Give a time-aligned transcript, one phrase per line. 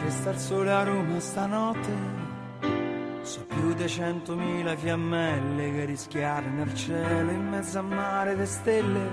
[0.00, 1.90] C'è star sole a Roma stanotte.
[3.22, 9.10] So più di centomila fiammelle che rischiare nel cielo in mezzo a mare di stelle.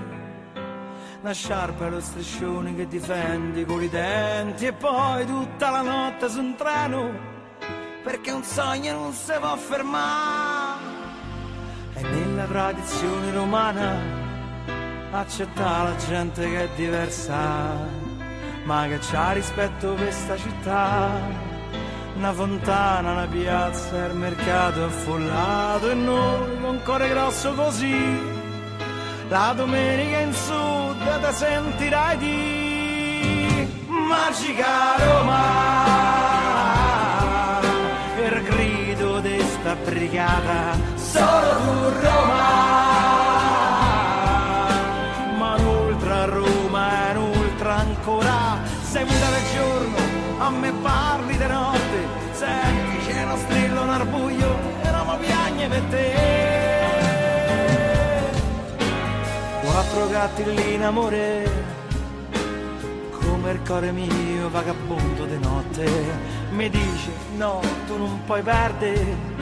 [1.22, 6.28] Una sciarpa e lo striscione che difendi con i denti E poi tutta la notte
[6.28, 7.10] su un treno
[8.04, 10.84] Perché un sogno non si può fermare.
[11.94, 13.98] E nella tradizione romana
[15.10, 18.05] Accettare la gente che è diversa
[18.66, 21.10] ma che c'ha rispetto per questa città.
[22.16, 28.34] Una fontana, una piazza, il mercato affollato e noi con cuore grosso così.
[29.28, 35.64] La domenica in sud te sentirai di Magica Roma.
[38.24, 42.00] Il grido di sta brigata, solo tu
[48.16, 49.96] ancora sei muta del giorno,
[50.38, 55.68] a me parli di notte, senti c'è uno strillo nel buio e non mi piagne
[55.68, 56.14] per te.
[59.60, 61.64] Quattro gatti lì in amore,
[63.20, 65.90] come il cuore mio vagabondo di notte,
[66.50, 69.34] mi dice no, tu non puoi perdere.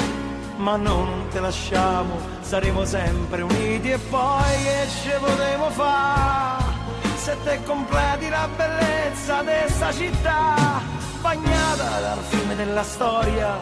[0.56, 6.63] Ma no, non te lasciamo, saremo sempre uniti e poi che ci potremo fare?
[7.24, 10.82] Se te completi la bellezza di questa città,
[11.22, 13.56] bagnata dal fiume della storia.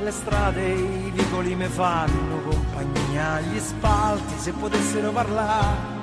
[0.00, 5.96] Le strade e i vicoli mi fanno compagnia, gli spalti se potessero parlare.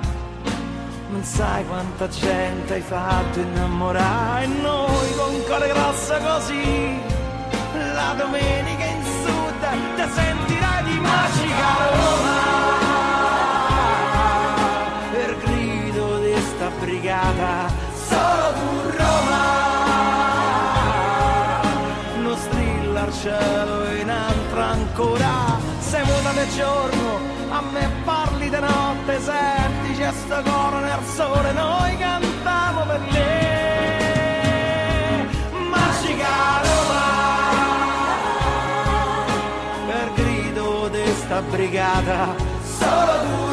[1.09, 7.01] Non sai quanta gente hai fatto innamorare noi con cuore grosso così.
[7.93, 12.44] La domenica in sud te sentirai di magica Roma.
[17.15, 19.43] Brigata, solo tu Roma.
[22.17, 28.59] Non strilla al cielo in altra ancora, sei muta del giorno, a me parli di
[28.59, 33.53] notte, senti c'è sto coro nel sole, noi cantiamo per te.
[35.69, 37.03] Magica Roma,
[39.87, 43.44] per grido di sta brigata, solo tu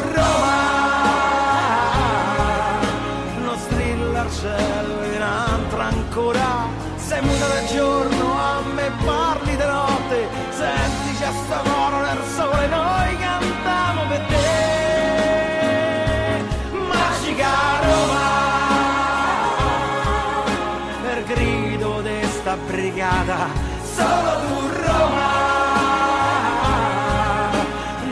[23.95, 25.31] solo tu Roma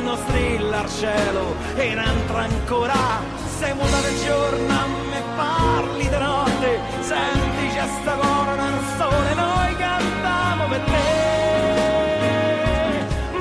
[0.04, 3.30] non strilla al cielo in altra ancora.
[3.60, 9.76] Sei muta del giorno a me parli di notte, senti c'è sta nel sole, noi
[9.76, 11.00] cantiamo per te,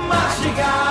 [0.07, 0.90] magica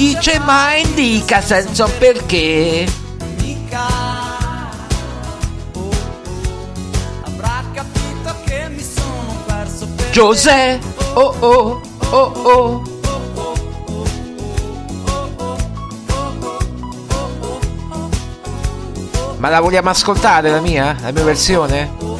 [0.00, 2.86] dice mai indica senza perché.
[3.36, 3.86] mica.
[5.74, 5.90] Oh,
[7.24, 12.82] avrà capito che mi sono perso per Giuseppe, oh oh, oh oh.
[19.36, 20.96] Ma la vogliamo ascoltare la mia?
[21.00, 22.19] La mia versione?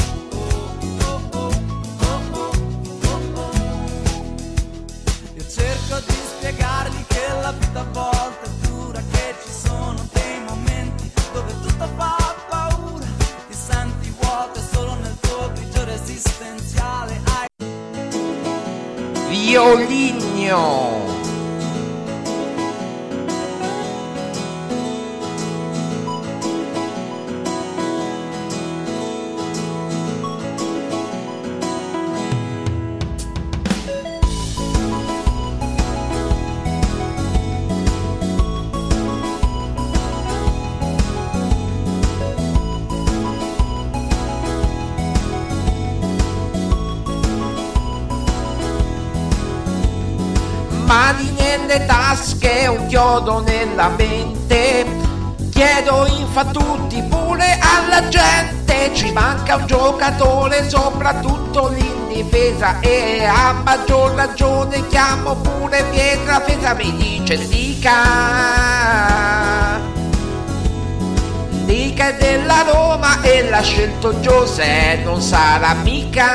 [60.11, 62.81] Un giocatore, soprattutto lì in difesa.
[62.81, 66.75] E a maggior ragione chiamo pure Pietra Fesa.
[66.75, 67.93] Mi dice dica.
[71.65, 76.27] Dica è della Roma e l'ha scelto Giuseppe, non sarà mica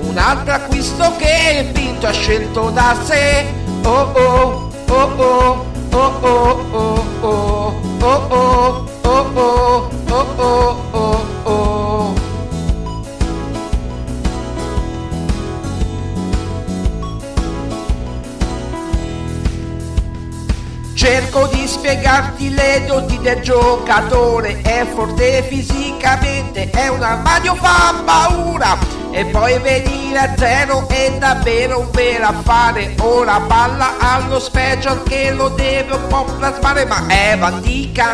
[0.00, 3.46] un altro acquisto che il Pinto ha scelto da sé.
[3.84, 9.87] Oh oh, oh oh, oh oh, oh oh, oh oh, oh
[10.38, 12.14] oh, oh oh.
[20.94, 28.76] Cerco di spiegarti le doti del giocatore, è forte fisicamente, è un armadio fa paura
[29.10, 32.94] e poi venire a zero è davvero un vero affare.
[33.00, 38.06] Ora palla allo special che lo deve un po' plasmare, ma è antica.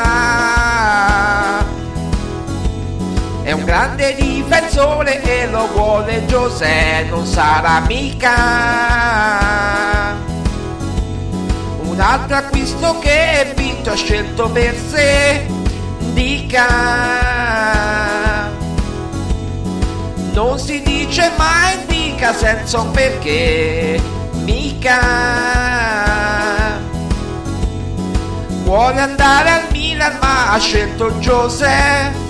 [3.44, 9.34] È un grande difensore e lo vuole Giuseppe, non sarà mica
[11.94, 15.46] un altro acquisto che Pinto ha scelto per sé.
[16.12, 16.66] Dica,
[20.32, 24.02] non si dice mai dica senza un perché,
[24.42, 24.98] mica.
[28.64, 32.23] Vuole andare al Milan ma ha scelto Giuseppe.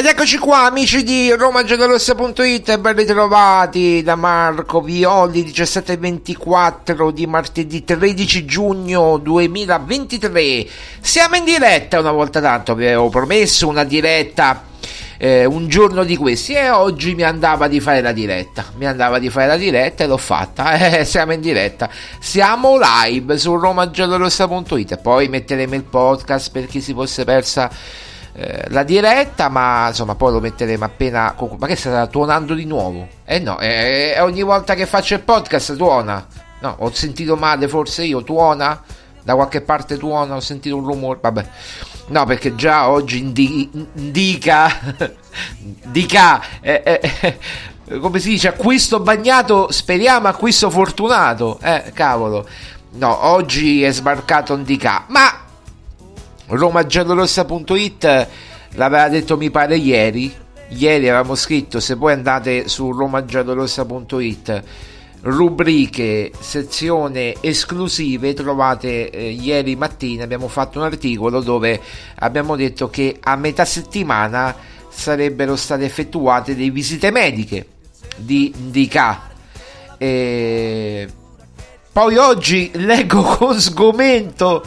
[0.00, 8.46] Ed eccoci qua amici di romagiallorossa.it ben ritrovati da Marco Violi 1724 di martedì 13
[8.46, 10.66] giugno 2023
[11.02, 14.64] Siamo in diretta una volta tanto, vi avevo promesso una diretta
[15.18, 19.18] eh, un giorno di questi e oggi mi andava di fare la diretta mi andava
[19.18, 21.90] di fare la diretta e l'ho fatta eh, siamo in diretta.
[22.18, 28.84] Siamo live su romagiallorossa.it poi metteremo il podcast per chi si fosse persa eh, la
[28.84, 31.34] diretta, ma insomma poi lo metteremo appena.
[31.58, 33.08] Ma che sta tuonando di nuovo?
[33.24, 36.26] Eh no, eh, ogni volta che faccio il podcast tuona.
[36.60, 38.82] No, ho sentito male, forse io tuona.
[39.22, 41.18] Da qualche parte tuona, ho sentito un rumore.
[41.20, 41.48] Vabbè,
[42.08, 44.96] no, perché già oggi indi- indica.
[45.86, 46.42] dica.
[46.60, 47.38] Eh, eh,
[47.98, 51.58] come si dice, acquisto bagnato, speriamo acquisto fortunato.
[51.60, 52.46] Eh, cavolo.
[52.92, 55.04] No, oggi è sbarcato un dica.
[55.08, 55.48] Ma
[56.50, 58.28] romagiallorossa.it
[58.74, 60.32] l'aveva detto mi pare ieri.
[60.68, 64.62] Ieri avevamo scritto se poi andate su romagiallorossa.it
[65.22, 71.78] rubriche sezione esclusive trovate eh, ieri mattina abbiamo fatto un articolo dove
[72.20, 74.56] abbiamo detto che a metà settimana
[74.88, 77.66] sarebbero state effettuate delle visite mediche
[78.16, 79.28] di Indica
[79.98, 81.06] e
[81.92, 84.64] poi oggi leggo con sgomento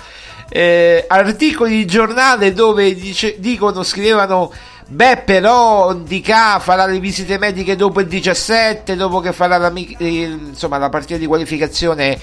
[0.56, 4.54] eh, articoli di giornale dove dice, dicono, scrivevano
[4.86, 10.78] beh però Dica farà le visite mediche dopo il 17 dopo che farà la, insomma,
[10.78, 12.20] la partita di qualificazione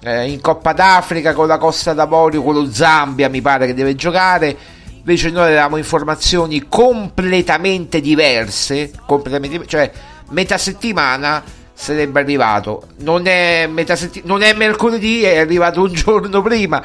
[0.00, 3.94] eh, in Coppa d'Africa con la Costa d'Avorio con lo Zambia mi pare che deve
[3.94, 4.54] giocare.
[4.98, 9.90] Invece noi avevamo informazioni completamente diverse completamente, cioè
[10.30, 11.42] metà settimana
[11.72, 12.88] sarebbe arrivato.
[12.98, 16.82] Non è, metà setti- non è mercoledì è arrivato un giorno prima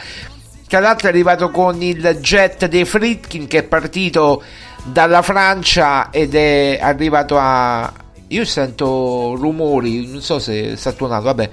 [0.70, 4.42] tra l'altro è arrivato con il jet dei Fritkin che è partito
[4.84, 7.92] dalla Francia ed è arrivato a
[8.28, 11.50] io sento rumori non so se sta tuonato vabbè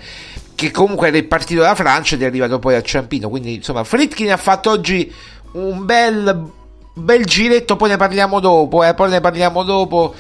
[0.57, 3.29] che comunque era partito della Francia ed è arrivato poi a Ciampino.
[3.29, 5.13] Quindi insomma, Fritkin ha fatto oggi
[5.53, 6.51] un bel,
[6.95, 7.77] bel giretto.
[7.77, 8.83] Poi ne parliamo dopo.
[8.83, 10.15] Eh, poi ne parliamo dopo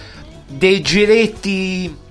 [0.47, 2.05] dei giretti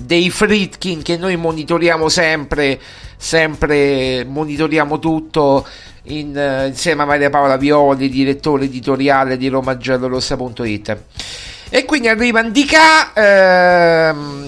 [0.00, 2.78] dei Fritkin che noi monitoriamo sempre.
[3.18, 5.66] Sempre monitoriamo tutto
[6.04, 10.98] in, uh, insieme a Maria Paola Violi, direttore editoriale di romagiallorossa.it.
[11.70, 13.12] E quindi arriva Indica.
[13.14, 14.46] Ehm,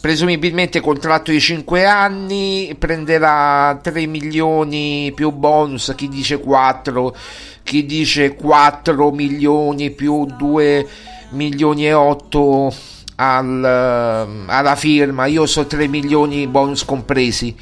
[0.00, 7.16] presumibilmente contratto di 5 anni, prenderà 3 milioni più bonus, chi dice 4,
[7.62, 10.86] chi dice 4 milioni più 2
[11.30, 12.72] milioni e 8
[13.20, 13.64] al,
[14.46, 17.54] alla firma, io so 3 milioni bonus compresi,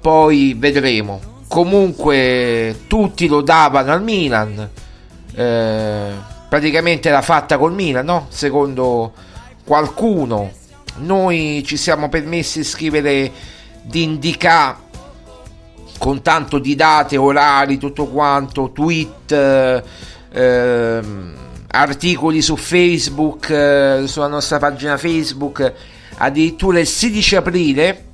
[0.00, 1.32] poi vedremo.
[1.46, 4.68] Comunque tutti lo davano al Milan,
[5.34, 6.10] eh,
[6.48, 8.26] praticamente era fatta col Milan, no?
[8.30, 9.12] Secondo
[9.64, 10.50] qualcuno
[10.96, 13.32] noi ci siamo permessi di scrivere
[13.82, 14.82] di indicare
[15.98, 19.82] con tanto di date, orari, tutto quanto, tweet, eh,
[20.32, 21.43] ehm,
[21.74, 25.72] articoli su Facebook, eh, sulla nostra pagina Facebook,
[26.18, 28.04] addirittura il 16 aprile.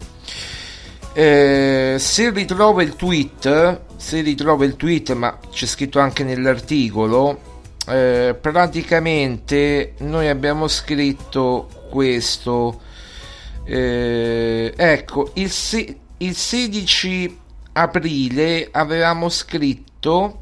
[1.13, 7.39] Eh, se ritrovo il tweet, se ritrovo il tweet, ma c'è scritto anche nell'articolo,
[7.87, 12.81] eh, praticamente noi abbiamo scritto questo.
[13.65, 17.39] Eh, ecco, il, se- il 16
[17.73, 20.40] aprile avevamo scritto.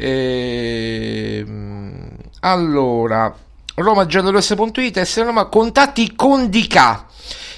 [0.00, 1.44] Eh,
[2.40, 3.34] allora,
[3.74, 7.04] romagiallorossa.it S Roma contatti con DK.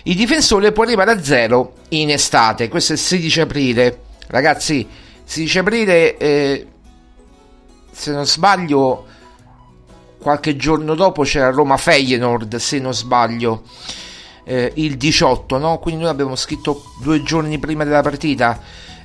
[0.05, 2.69] Il difensore può arrivare a zero in estate.
[2.69, 4.01] Questo è il 16 aprile.
[4.29, 4.89] Ragazzi,
[5.23, 6.67] 16 aprile, eh,
[7.93, 9.07] se non sbaglio,
[10.19, 13.63] qualche giorno dopo c'era Roma Feyenoord se non sbaglio
[14.45, 15.79] eh, il 18 no?
[15.79, 18.61] quindi noi abbiamo scritto due giorni prima della partita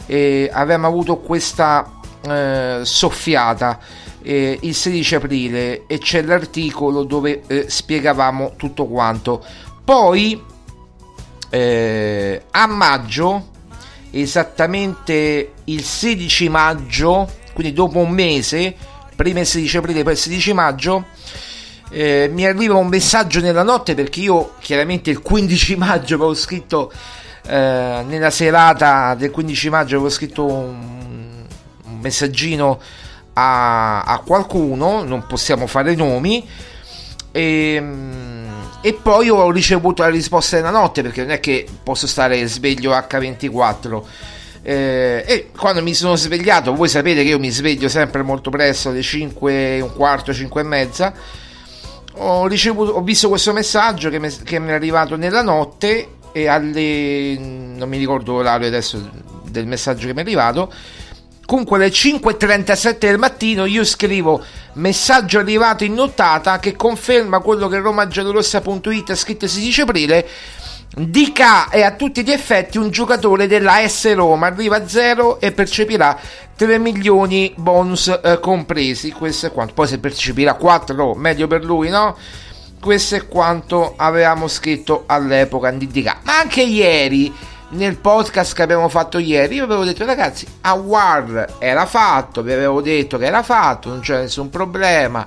[0.06, 1.95] e avevamo avuto questa
[2.28, 3.80] eh, soffiata
[4.22, 9.44] eh, il 16 aprile e c'è l'articolo dove eh, spiegavamo tutto quanto
[9.84, 10.42] poi
[11.50, 13.50] eh, a maggio
[14.12, 18.76] esattamente il 16 maggio quindi dopo un mese
[19.16, 21.06] prima il 16 aprile, poi il 16 maggio.
[21.92, 26.92] Eh, mi arriva un messaggio nella notte perché io chiaramente il 15 maggio avevo scritto
[27.48, 31.15] eh, nella serata del 15 maggio avevo scritto un,
[32.06, 32.80] messaggino
[33.34, 36.48] a, a, qualcuno, non possiamo fare nomi
[37.32, 42.08] e, ehm, e, poi ho ricevuto la risposta nella notte perché non è che posso
[42.08, 44.04] stare sveglio H24
[44.68, 48.90] eh, e quando mi sono svegliato, voi sapete che io mi sveglio sempre molto presto,
[48.90, 51.14] alle 5, un quarto, 5 e mezza.
[52.18, 56.48] Ho, ricevuto, ho visto questo messaggio che mi, che mi è arrivato nella notte e
[56.48, 59.10] alle non mi ricordo l'orario adesso
[59.44, 60.74] del messaggio che mi è arrivato.
[61.46, 67.80] Comunque alle 5.37 del mattino io scrivo messaggio arrivato in nottata che conferma quello che
[67.80, 70.28] romagiallorossa.it ha scritto il 16 aprile
[70.98, 75.52] Dica è a tutti gli effetti un giocatore della S Roma, arriva a zero e
[75.52, 76.18] percepirà
[76.56, 79.12] 3 milioni bonus eh, compresi.
[79.12, 79.74] Questo è quanto.
[79.74, 82.16] Poi se percepirà 4, meglio per lui, no?
[82.80, 86.20] Questo è quanto avevamo scritto all'epoca di Dica.
[86.24, 87.34] Ma anche ieri,
[87.76, 92.54] nel podcast che abbiamo fatto ieri, io avevo detto ragazzi, a War era fatto, vi
[92.54, 95.26] avevo detto che era fatto, non c'è nessun problema.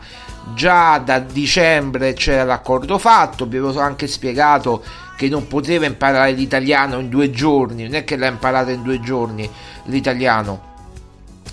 [0.55, 4.83] Già da dicembre c'era l'accordo fatto, vi avevo anche spiegato
[5.17, 9.01] che non poteva imparare l'italiano in due giorni, non è che l'ha imparato in due
[9.01, 9.49] giorni
[9.85, 10.77] l'italiano.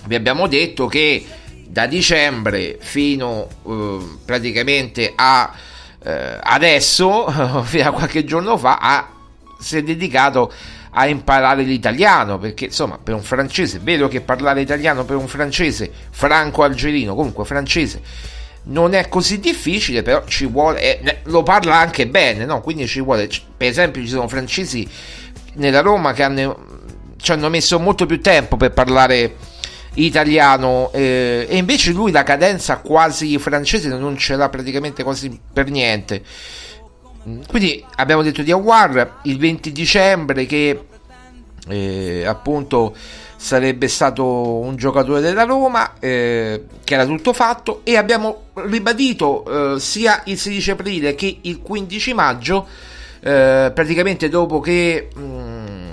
[0.06, 1.26] Vi abbiamo detto che
[1.66, 5.52] da dicembre fino eh, praticamente a
[6.02, 7.26] eh, adesso,
[7.64, 9.08] fino a qualche giorno fa, ha,
[9.58, 15.04] si è dedicato a imparare l'italiano perché insomma per un francese, vedo che parlare italiano
[15.04, 18.00] per un francese franco-algerino, comunque francese
[18.68, 22.60] non è così difficile, però ci vuole, eh, lo parla anche bene, no?
[22.60, 24.88] quindi ci vuole, per esempio ci sono francesi
[25.54, 26.64] nella Roma che hanno,
[27.16, 29.34] ci hanno messo molto più tempo per parlare
[29.94, 35.70] italiano eh, e invece lui la cadenza quasi francese non ce l'ha praticamente quasi per
[35.70, 36.22] niente.
[37.48, 40.84] Quindi abbiamo detto di Awar il 20 dicembre che
[41.68, 42.94] eh, appunto
[43.36, 49.80] sarebbe stato un giocatore della Roma, eh, che era tutto fatto, e abbiamo ribadito eh,
[49.80, 52.66] sia il 16 aprile che il 15 maggio,
[53.20, 55.88] eh, praticamente dopo che mh, mm,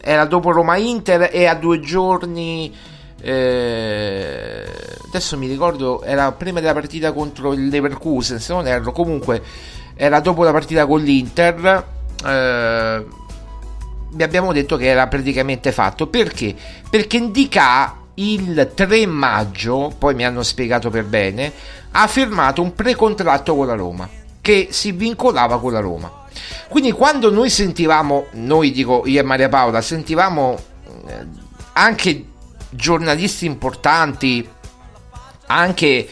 [0.00, 2.72] era dopo Roma Inter e a due giorni.
[3.20, 4.64] Eh,
[5.08, 9.42] adesso mi ricordo era prima della partita contro il Leverkusen se non erro comunque
[9.96, 11.84] era dopo la partita con l'Inter
[12.24, 13.04] eh,
[14.10, 16.06] vi abbiamo detto che era praticamente fatto.
[16.06, 16.54] Perché?
[16.88, 21.52] Perché Indica il 3 maggio, poi mi hanno spiegato per bene,
[21.90, 24.08] ha firmato un precontratto con la Roma
[24.40, 26.24] che si vincolava con la Roma.
[26.68, 30.58] Quindi quando noi sentivamo, noi dico io e Maria Paola, sentivamo
[31.06, 31.26] eh,
[31.74, 32.24] anche
[32.70, 34.48] giornalisti importanti,
[35.46, 36.08] anche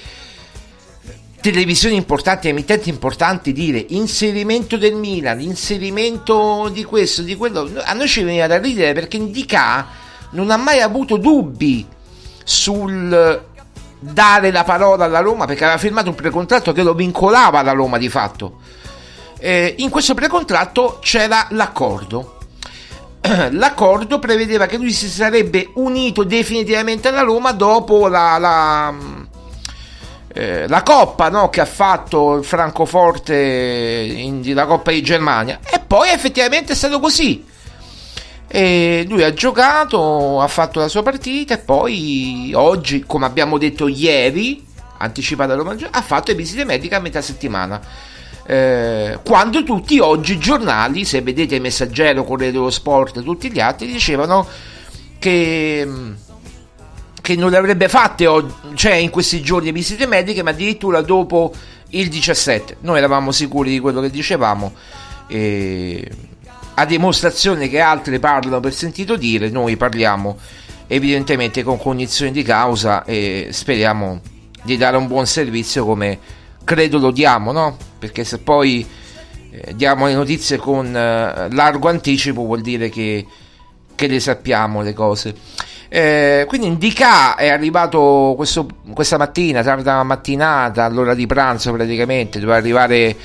[1.44, 8.08] televisioni importanti, emittenti importanti dire inserimento del Milan, inserimento di questo, di quello, a noi
[8.08, 9.88] ci veniva da ridere perché Indica
[10.30, 11.86] non ha mai avuto dubbi
[12.44, 13.44] sul
[13.98, 17.98] dare la parola alla Roma perché aveva firmato un precontratto che lo vincolava alla Roma
[17.98, 18.60] di fatto.
[19.38, 22.38] Eh, in questo precontratto c'era l'accordo.
[23.52, 28.94] L'accordo prevedeva che lui si sarebbe unito definitivamente alla Roma dopo la, la,
[30.36, 35.60] eh, la Coppa no, che ha fatto il Francoforte in, la Coppa di Germania.
[35.64, 37.46] E poi effettivamente è stato così.
[38.48, 43.88] E lui ha giocato ha fatto la sua partita e poi oggi come abbiamo detto
[43.88, 44.64] ieri
[44.98, 47.80] anticipato a Roma ha fatto le visite mediche a metà settimana.
[48.46, 53.86] Eh, quando tutti oggi i giornali se vedete messaggero Corriere dello Sport tutti gli altri
[53.86, 54.46] dicevano
[55.18, 55.88] che
[57.24, 58.26] che non le avrebbe fatte
[58.74, 61.54] cioè in questi giorni visite mediche, ma addirittura dopo
[61.88, 62.76] il 17.
[62.80, 64.74] Noi eravamo sicuri di quello che dicevamo.
[65.26, 66.06] E
[66.74, 70.36] a dimostrazione che altri parlano per sentito dire, noi parliamo
[70.86, 74.20] evidentemente con cognizione di causa e speriamo
[74.62, 76.18] di dare un buon servizio come
[76.62, 77.74] credo lo diamo, no?
[77.98, 78.86] Perché se poi
[79.50, 83.26] eh, diamo le notizie con eh, largo anticipo vuol dire che,
[83.94, 85.34] che le sappiamo le cose.
[85.88, 92.58] Eh, quindi Indica è arrivato questo, questa mattina, tarda mattinata, all'ora di pranzo praticamente, doveva
[92.58, 93.16] arrivare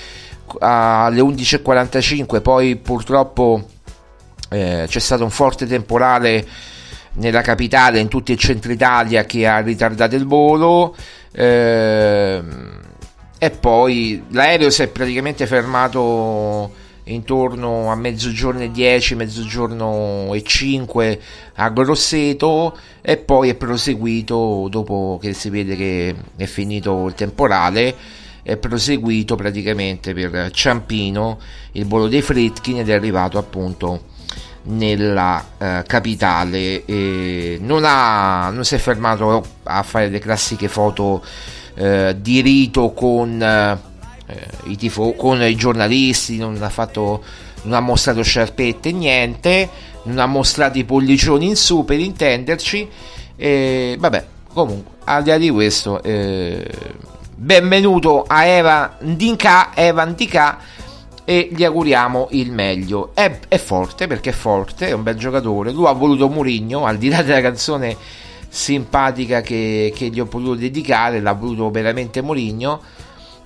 [0.59, 3.67] alle 11.45, poi purtroppo
[4.49, 6.45] eh, c'è stato un forte temporale
[7.13, 10.95] nella capitale, in tutto il centro Italia che ha ritardato il volo.
[11.31, 12.41] Eh,
[13.41, 16.71] e poi l'aereo si è praticamente fermato
[17.13, 21.21] intorno a mezzogiorno e 10, mezzogiorno e 5
[21.55, 27.95] a Grosseto e poi è proseguito dopo che si vede che è finito il temporale
[28.41, 31.39] è proseguito praticamente per Ciampino
[31.73, 34.17] il volo dei Fritkin ed è arrivato appunto
[34.63, 36.83] nella eh, capitale.
[37.59, 41.23] Non, ha, non si è fermato a fare le classiche foto
[41.75, 43.88] eh, di rito con eh,
[44.65, 47.23] i tifo- con i giornalisti, non ha, fatto,
[47.63, 49.69] non ha mostrato sciarpette, niente,
[50.03, 52.89] non ha mostrato i pollicioni in su per intenderci.
[53.35, 56.67] E, vabbè, comunque, al di là di questo, eh,
[57.35, 60.59] benvenuto a Eva Ndinka, Eva Ndinka
[61.23, 63.11] e gli auguriamo il meglio.
[63.13, 65.71] È, è, forte perché è forte, è un bel giocatore.
[65.71, 67.95] Lui ha voluto Murigno, al di là della canzone
[68.49, 72.81] simpatica che, che gli ho potuto dedicare, l'ha voluto veramente Murigno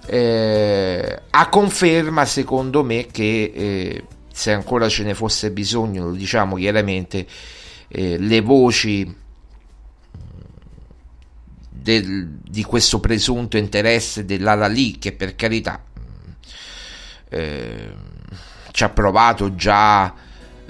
[0.06, 6.56] eh, a conferma secondo me che eh, se ancora ce ne fosse bisogno, lo diciamo
[6.56, 7.26] chiaramente,
[7.88, 9.16] eh, le voci
[11.70, 15.84] del, di questo presunto interesse dell'ala lì, che per carità
[17.30, 17.94] eh,
[18.72, 20.14] ci ha provato già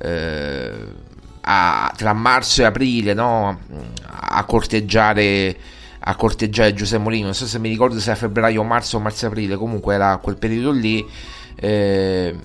[0.01, 0.71] eh,
[1.41, 3.59] a, tra marzo e aprile no?
[4.09, 5.55] a corteggiare
[6.05, 9.55] a corteggiare Giuseppe Molino, non so se mi ricordo se era febbraio, marzo o marzo-aprile,
[9.55, 11.05] comunque era quel periodo lì,
[11.55, 12.35] eh,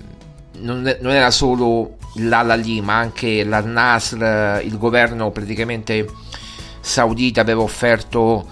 [0.59, 6.07] non, non, era solo l'Ala lì, ma anche la Nasr, il governo praticamente
[6.81, 8.47] saudita aveva offerto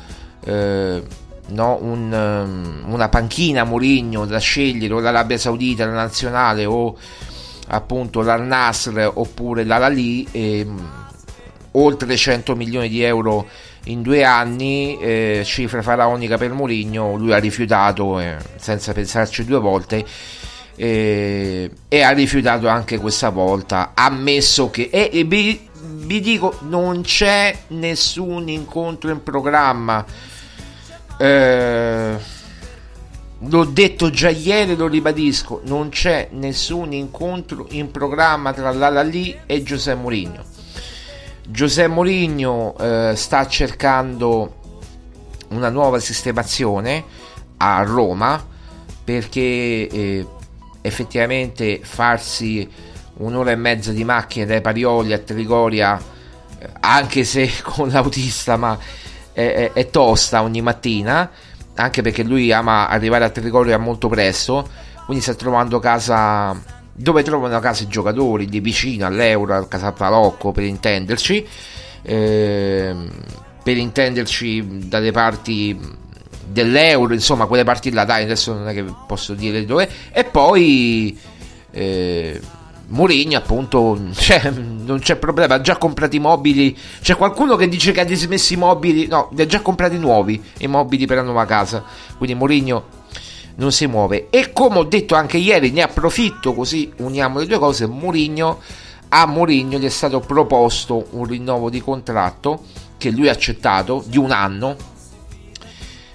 [0.45, 1.03] eh,
[1.49, 6.97] no, un, um, una panchina a Mourinho da scegliere o l'Arabia Saudita, la nazionale o
[7.69, 10.67] appunto l'Al Nasr oppure l'Ala lì, e,
[11.73, 13.47] oltre 100 milioni di euro
[13.87, 19.59] in due anni, eh, cifra faraonica per Mourinho, lui ha rifiutato eh, senza pensarci due
[19.59, 20.05] volte
[20.75, 24.89] eh, e ha rifiutato anche questa volta, ammesso che...
[24.93, 30.05] E, e vi, vi, dico, non c'è nessun incontro in programma.
[31.19, 32.17] Eh,
[33.39, 39.43] l'ho detto già ieri, lo ribadisco, non c'è nessun incontro in programma tra Lala Lee
[39.47, 40.56] e Giuseppe Mourinho
[41.49, 44.55] Giuseppe Mourinho eh, sta cercando
[45.49, 47.05] una nuova sistemazione
[47.59, 48.45] a Roma
[49.05, 50.27] perché eh,
[50.81, 52.69] effettivamente farsi
[53.19, 55.99] un'ora e mezza di macchina dai Parioli a Trigoria
[56.59, 58.77] eh, anche se con l'autista ma
[59.33, 61.31] è, è, è, tosta ogni mattina
[61.75, 64.69] anche perché lui ama arrivare a Trigoria molto presto
[65.05, 66.61] quindi sta trovando casa
[66.97, 71.47] dove trovano casa i giocatori di vicino all'Euro, al Casapalocco per intenderci,
[72.03, 72.95] eh,
[73.63, 75.79] per intenderci dalle parti
[76.47, 81.19] dell'Euro, insomma quelle parti là, dai, adesso non è che posso dire dove, e poi...
[81.71, 82.41] Eh,
[82.89, 86.77] Mourinho appunto cioè, non c'è problema ha già comprato i mobili.
[87.01, 90.41] C'è qualcuno che dice che ha dismesso i mobili no li ha già comprati nuovi
[90.59, 91.83] i mobili per la nuova casa.
[92.17, 92.85] Quindi Mourinho
[93.57, 97.59] non si muove e come ho detto anche ieri ne approfitto così uniamo le due
[97.59, 98.61] cose Mourinho
[99.09, 102.63] a Mourinho gli è stato proposto un rinnovo di contratto
[102.99, 104.77] che lui ha accettato di un anno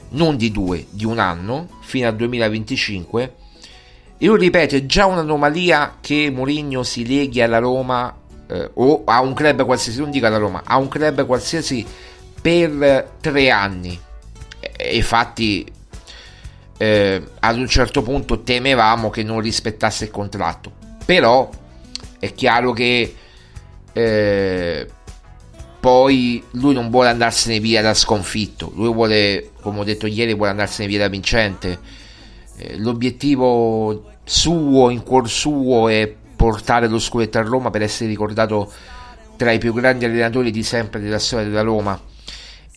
[0.09, 3.35] non di due di un anno fino al 2025
[4.21, 8.15] io ripeto, è già un'anomalia che Mourinho si leghi alla Roma
[8.47, 11.83] eh, o a un club qualsiasi, non dico alla Roma, a un club qualsiasi
[12.39, 13.99] per tre anni.
[14.59, 15.65] E infatti
[16.81, 20.71] eh, ad un certo punto temevamo che non rispettasse il contratto.
[21.05, 21.47] Però
[22.17, 23.15] è chiaro che
[23.93, 24.87] eh,
[25.79, 30.49] poi lui non vuole andarsene via da sconfitto, lui vuole, come ho detto ieri, vuole
[30.49, 31.77] andarsene via da vincente.
[32.57, 38.71] Eh, l'obiettivo suo, in cuor suo, è portare lo scudetto a Roma per essere ricordato
[39.37, 42.09] tra i più grandi allenatori di sempre della storia della Roma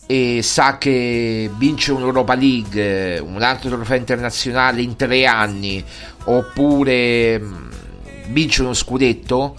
[0.07, 5.83] e sa che vince un'Europa League, un altro trofeo internazionale in tre anni
[6.25, 7.69] oppure mm,
[8.27, 9.55] vince uno scudetto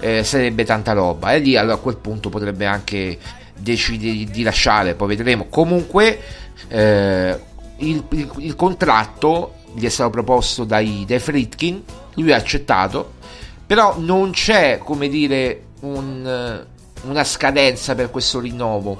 [0.00, 1.32] eh, sarebbe tanta roba.
[1.32, 3.18] E lì allora a quel punto potrebbe anche
[3.58, 5.46] decidere di, di lasciare poi vedremo.
[5.48, 6.20] Comunque
[6.68, 7.40] eh,
[7.78, 11.82] il, il, il contratto gli è stato proposto dai, dai Fritkin,
[12.14, 13.14] lui ha accettato,
[13.66, 16.64] però non c'è, come dire, un,
[17.02, 18.96] una scadenza per questo rinnovo,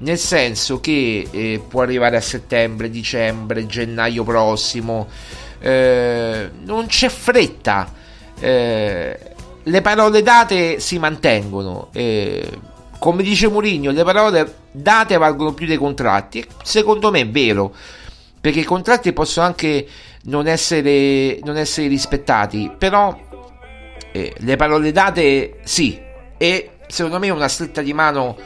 [0.00, 5.08] nel senso che eh, può arrivare a settembre, dicembre, gennaio prossimo,
[5.60, 7.92] eh, non c'è fretta,
[8.38, 9.18] eh,
[9.62, 11.88] le parole date si mantengono.
[11.92, 12.48] Eh,
[12.98, 16.46] come dice Mourinho, le parole date valgono più dei contratti.
[16.62, 17.74] Secondo me è vero
[18.40, 19.86] perché i contratti possono anche
[20.24, 23.18] non essere, non essere rispettati, però
[24.12, 25.98] eh, le parole date sì,
[26.38, 28.36] e secondo me una stretta di mano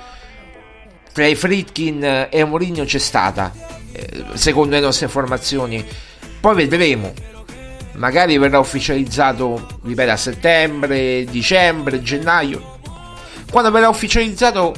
[1.15, 3.53] tra i Fritkin e Mourinho c'è stata,
[3.93, 5.87] eh, secondo le nostre informazioni.
[6.41, 7.13] Poi vedremo,
[7.93, 12.79] magari verrà ufficializzato, ripeto, a settembre, dicembre, gennaio.
[13.49, 14.75] Quando verrà ufficializzato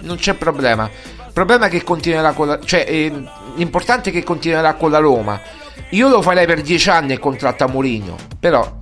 [0.00, 0.90] non c'è problema.
[1.24, 2.58] Il problema è che continuerà con la...
[2.64, 2.84] cioè...
[2.86, 3.12] Eh,
[3.54, 5.40] l'importante è che continuerà con la Roma.
[5.90, 8.76] Io lo farei per 10 anni il contratto a Mourinho, però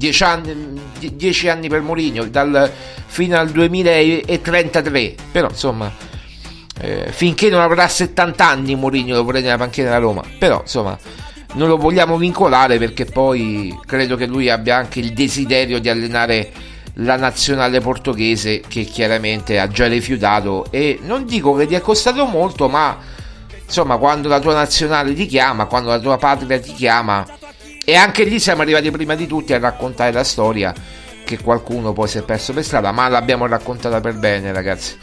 [0.00, 0.80] 10 eh, anni,
[1.12, 2.72] dieci anni per Mourinho dal,
[3.06, 5.92] fino al 2033, però insomma
[6.80, 10.98] eh, finché non avrà 70 anni Mourinho lo vorrei nella panchina della Roma, però insomma
[11.52, 16.50] non lo vogliamo vincolare perché poi credo che lui abbia anche il desiderio di allenare
[16.94, 20.66] la nazionale portoghese che chiaramente ha già rifiutato.
[20.70, 22.96] E non dico che gli è costato molto ma
[23.62, 27.26] insomma, quando la tua nazionale ti chiama, quando la tua patria ti chiama,
[27.84, 30.74] e anche lì siamo arrivati prima di tutti a raccontare la storia
[31.24, 34.96] che qualcuno poi si è perso per strada, ma l'abbiamo raccontata per bene, ragazzi.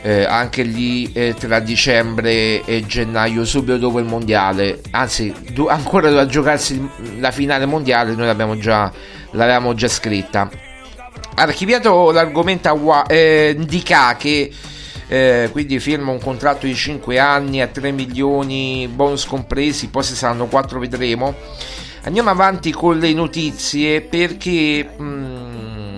[0.00, 6.08] Eh, anche lì eh, tra dicembre e gennaio, subito dopo il mondiale, anzi, do- ancora
[6.10, 6.88] da giocarsi
[7.18, 8.90] la finale mondiale, noi l'abbiamo già,
[9.32, 10.48] l'avevamo già scritta.
[11.34, 14.50] Archiviato l'argomento a eh, Ndika che
[15.08, 20.14] eh, quindi firma un contratto di 5 anni a 3 milioni, bonus compresi, poi se
[20.14, 21.34] saranno 4 vedremo.
[22.04, 25.88] Andiamo avanti con le notizie perché mh, mm,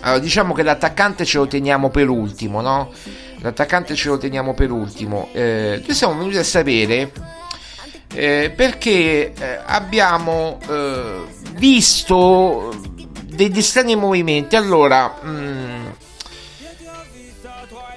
[0.00, 2.92] allora, diciamo che l'attaccante ce lo teniamo per ultimo, no?
[3.38, 5.28] L'attaccante ce lo teniamo per ultimo.
[5.32, 7.10] Eh, noi siamo venuti a sapere
[8.14, 12.74] eh, perché eh, abbiamo eh, visto
[13.22, 14.56] degli strani movimenti.
[14.56, 15.83] Allora, mh, mm,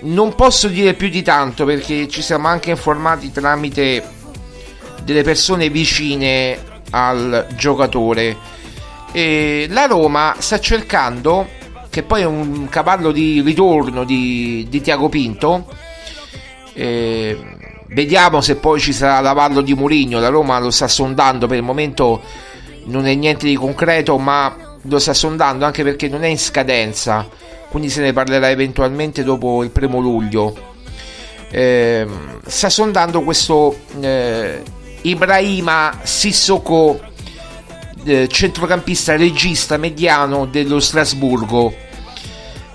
[0.01, 4.03] non posso dire più di tanto perché ci siamo anche informati tramite
[5.03, 6.59] delle persone vicine
[6.91, 8.55] al giocatore.
[9.11, 11.47] E la Roma sta cercando,
[11.89, 15.65] che poi è un cavallo di ritorno di, di Tiago Pinto.
[16.73, 17.55] Eh,
[17.87, 20.19] vediamo se poi ci sarà l'avallo di Mourinho.
[20.19, 22.21] La Roma lo sta sondando per il momento,
[22.85, 27.27] non è niente di concreto, ma lo sta sondando anche perché non è in scadenza
[27.69, 30.75] quindi se ne parlerà eventualmente dopo il primo luglio.
[31.49, 32.07] Eh,
[32.45, 34.63] sta sondando questo eh,
[35.01, 36.99] Ibrahima Sissoko,
[38.05, 41.73] eh, centrocampista regista mediano dello Strasburgo.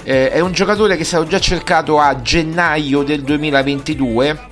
[0.05, 4.51] Eh, è un giocatore che è stato già cercato a gennaio del 2022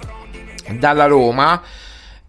[0.78, 1.60] dalla Roma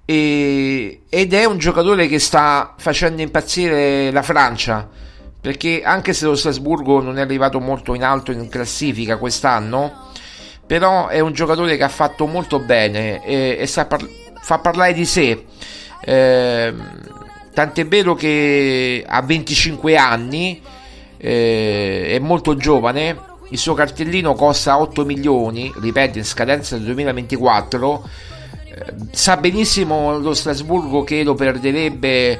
[0.04, 4.90] e, ed è un giocatore che sta facendo impazzire la Francia
[5.42, 10.10] perché anche se lo Strasburgo non è arrivato molto in alto in classifica quest'anno
[10.72, 14.08] però è un giocatore che ha fatto molto bene e, e par-
[14.40, 15.44] fa parlare di sé.
[16.00, 16.74] Eh,
[17.54, 20.62] tant'è vero che ha 25 anni
[21.18, 23.30] eh, è molto giovane.
[23.50, 28.10] Il suo cartellino costa 8 milioni ripeto in scadenza del 2024
[28.64, 32.40] eh, sa benissimo lo Strasburgo che lo perderebbe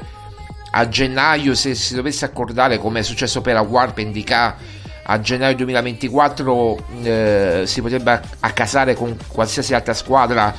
[0.74, 4.56] a gennaio se si dovesse accordare come è successo per Aguar Pendica
[5.04, 10.54] a gennaio 2024 eh, si potrebbe accasare con qualsiasi altra squadra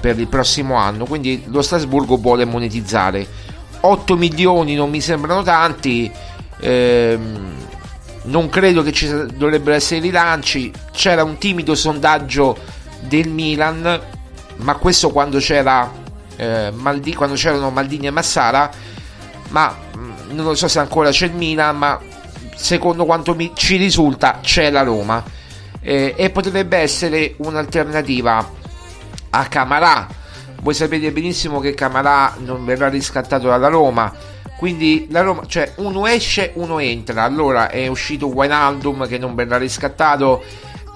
[0.00, 1.04] per il prossimo anno.
[1.04, 3.26] Quindi lo Strasburgo vuole monetizzare.
[3.80, 6.10] 8 milioni non mi sembrano tanti
[6.60, 7.56] ehm,
[8.22, 10.72] non credo che ci dovrebbero essere rilanci.
[10.92, 12.56] C'era un timido sondaggio
[13.00, 14.00] del Milan
[14.58, 15.90] ma questo quando c'era
[16.36, 18.70] eh, Maldi, quando c'erano Maldini e Massara
[19.48, 22.00] ma mh, mm, non so se ancora c'è il Milan ma
[22.54, 25.22] secondo quanto mi, ci risulta c'è la Roma
[25.80, 28.50] eh, e potrebbe essere un'alternativa
[29.30, 30.06] a Camarà
[30.60, 34.12] voi sapete benissimo che Camarà non verrà riscattato dalla Roma
[34.58, 37.22] quindi la Roma, cioè uno esce, uno entra.
[37.22, 40.42] Allora è uscito Wijnaldum che non verrà riscattato,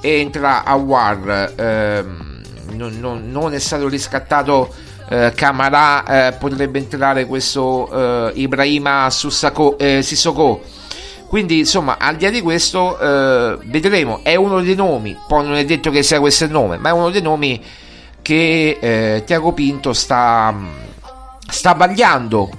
[0.01, 1.53] entra a War.
[1.55, 2.41] Ehm,
[2.73, 4.75] non, non, non, è stato riscattato
[5.09, 7.91] eh, Camarà, eh, potrebbe entrare questo
[8.29, 10.62] eh, Ibrahima Sussako, eh, Sissoko.
[11.29, 14.21] Quindi insomma, al di là di questo, eh, vedremo.
[14.23, 16.93] È uno dei nomi, poi non è detto che sia questo il nome, ma è
[16.93, 17.62] uno dei nomi
[18.21, 20.55] che eh, Tiago Pinto sta,
[21.49, 22.51] sta vagliando.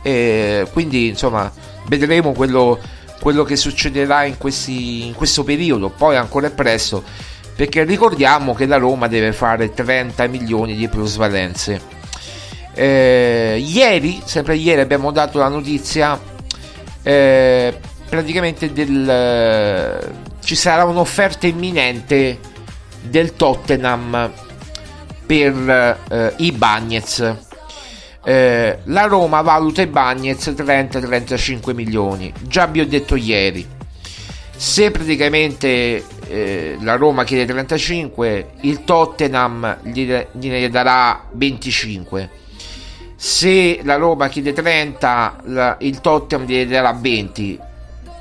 [0.71, 1.51] quindi insomma,
[1.87, 2.79] vedremo quello,
[3.19, 5.89] quello che succederà in, questi, in questo periodo.
[5.89, 7.03] Poi ancora è presto
[7.55, 12.01] perché ricordiamo che la Roma deve fare 30 milioni di plusvalenze.
[12.73, 16.19] Eh, ieri, sempre ieri, abbiamo dato la notizia
[17.03, 17.77] eh,
[18.09, 20.11] praticamente del eh,
[20.43, 22.39] ci sarà un'offerta imminente
[23.01, 24.31] del Tottenham
[25.25, 27.35] per eh, i Bagnets.
[28.25, 32.31] Eh, la Roma valuta i Bagnets 30-35 milioni.
[32.41, 33.67] Già vi ho detto ieri.
[34.55, 42.29] Se praticamente eh, la Roma chiede 35, il Tottenham gliene, darà 25.
[43.25, 47.57] Se la Roma chiede 30, la, il Tottenham gliene darà 20.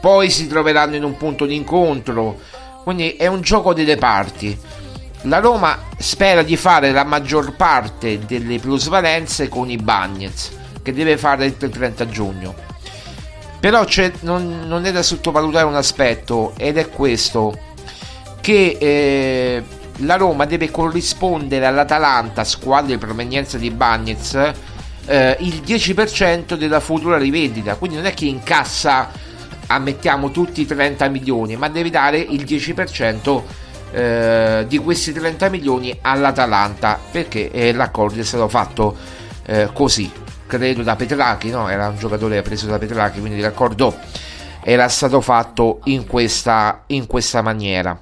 [0.01, 2.39] Poi si troveranno in un punto di incontro.
[2.85, 4.57] Quindi è un gioco delle parti.
[5.23, 11.19] La Roma spera di fare la maggior parte delle plusvalenze con i Bagnets, che deve
[11.19, 12.55] fare il 30 giugno.
[13.59, 13.85] Però
[14.21, 17.59] non, non, è da sottovalutare un aspetto, ed è questo
[18.41, 19.65] che eh,
[19.97, 24.71] la Roma deve corrispondere all'Atalanta, squadra di provenienza di Bagnets,
[25.07, 27.77] eh, il 10% della futura rivendita.
[27.77, 29.11] Quindi non è che incassa,
[29.67, 33.43] ammettiamo tutti i 30 milioni, ma deve dare il 10%
[33.93, 38.97] eh, di questi 30 milioni all'Atalanta perché eh, l'accordo è stato fatto
[39.47, 40.11] eh, così.
[40.47, 41.69] Credo da Petrachi, no?
[41.69, 43.97] Era un giocatore preso da Petrachi, quindi l'accordo
[44.63, 48.01] era stato fatto in questa, in questa maniera.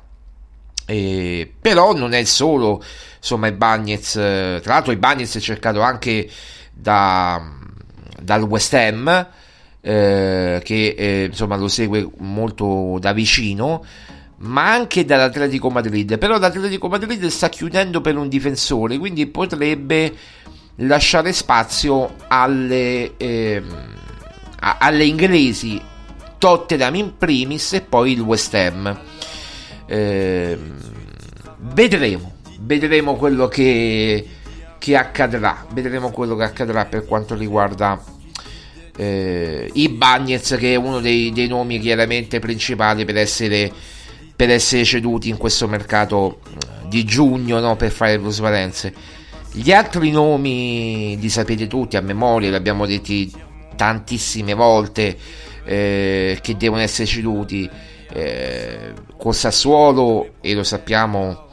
[0.85, 2.83] Eh, però non è il solo,
[3.19, 6.29] insomma, i Bagnets, eh, tra l'altro i Bagnets è cercato anche
[6.81, 7.43] da,
[8.21, 9.29] dal West Ham,
[9.81, 13.85] eh, che eh, insomma lo segue molto da vicino,
[14.39, 16.19] ma anche dall'Atletico Madrid.
[16.19, 20.13] Però l'Atletico Madrid sta chiudendo per un difensore, quindi potrebbe
[20.77, 23.95] lasciare spazio alle, ehm,
[24.61, 25.81] alle inglesi,
[26.39, 28.99] Tottenham in primis e poi il West Ham.
[29.87, 30.59] Eh,
[31.59, 34.27] vedremo, vedremo quello che,
[34.81, 35.67] che, accadrà.
[35.71, 38.03] Vedremo quello che accadrà per quanto riguarda
[38.97, 43.71] eh, i Bagnets, che è uno dei, dei, nomi chiaramente principali per essere,
[44.35, 46.41] per essere ceduti in questo mercato
[46.89, 48.93] di giugno no, per fare le plusvalenze.
[49.53, 53.31] Gli altri nomi li sapete tutti a memoria, li abbiamo detti
[53.77, 55.17] tantissime volte
[55.65, 57.69] eh, che devono essere ceduti
[58.13, 61.49] eh, col Sassuolo e lo sappiamo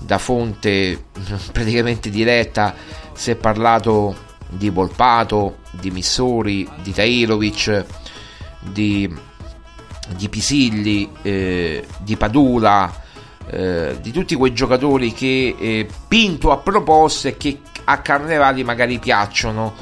[0.00, 1.04] da fonte
[1.52, 2.74] praticamente diretta
[3.12, 7.84] si è parlato di Volpato, di Missori, di Tairovic,
[8.60, 9.12] di,
[10.16, 12.92] di Pisilli, eh, di Padula,
[13.48, 18.98] eh, di tutti quei giocatori che eh, Pinto ha proposto e che a Carnevali magari
[18.98, 19.74] piacciono.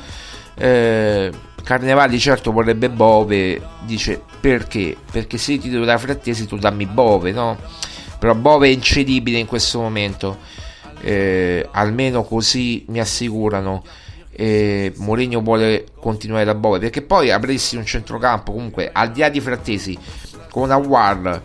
[0.55, 4.97] Eh, Carnevali certo vorrebbe Bove, dice perché?
[5.11, 7.59] Perché se ti do da frattesi tu dammi Bove, no?
[8.19, 10.39] Però Bove è incedibile in questo momento,
[11.01, 13.85] eh, almeno così mi assicurano.
[14.33, 19.29] eh, Mourinho vuole continuare da Bove perché poi avresti un centrocampo comunque al di là
[19.29, 19.99] di Frattesi
[20.51, 21.43] con Awar,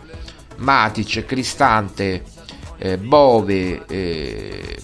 [0.57, 2.23] Matic, Cristante,
[2.77, 4.77] eh, Bove, eh,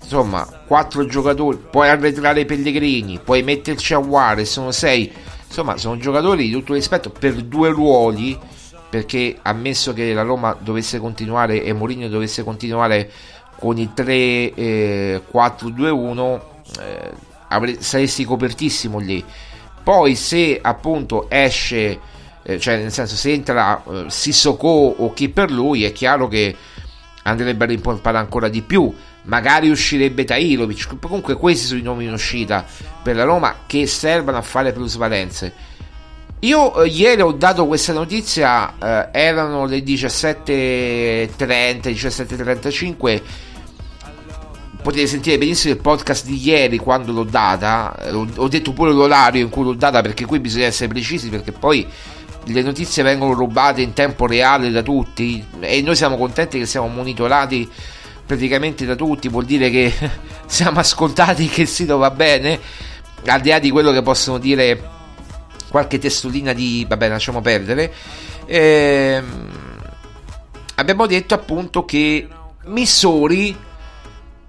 [0.00, 1.58] insomma, quattro giocatori.
[1.70, 5.10] Puoi arretrare Pellegrini, puoi metterci Awar, sono sei.
[5.46, 8.38] Insomma, sono giocatori di tutto rispetto per due ruoli.
[8.96, 13.10] Perché ammesso che la Roma dovesse continuare e Mourinho dovesse continuare
[13.58, 16.40] con il 3-4-2-1,
[16.80, 17.12] eh,
[17.48, 19.22] avre- saresti copertissimo lì.
[19.82, 22.00] Poi se appunto esce
[22.42, 26.56] eh, cioè nel senso se entra eh, Sissoko o chi per lui è chiaro che
[27.24, 28.90] andrebbe a rimpolpare ancora di più.
[29.24, 32.64] Magari uscirebbe Tailovic comunque questi sono i nomi in uscita
[33.02, 35.74] per la Roma che servono a fare plusvalenze
[36.40, 43.22] io eh, ieri ho dato questa notizia eh, erano le 17.30 17.35
[44.86, 47.92] potete sentire benissimo il podcast di ieri quando l'ho data.
[48.00, 51.50] Eh, ho detto pure l'orario in cui l'ho data perché qui bisogna essere precisi perché
[51.50, 51.84] poi
[52.44, 55.44] le notizie vengono rubate in tempo reale da tutti.
[55.58, 57.68] E noi siamo contenti che siamo monitorati
[58.24, 59.92] praticamente da tutti, vuol dire che
[60.46, 62.60] siamo ascoltati, che il sito va bene,
[63.24, 64.94] al di là di quello che possono dire
[65.76, 66.86] qualche testolina di...
[66.88, 67.92] vabbè lasciamo perdere.
[68.46, 69.50] Ehm,
[70.76, 72.26] abbiamo detto appunto che
[72.64, 73.54] Missori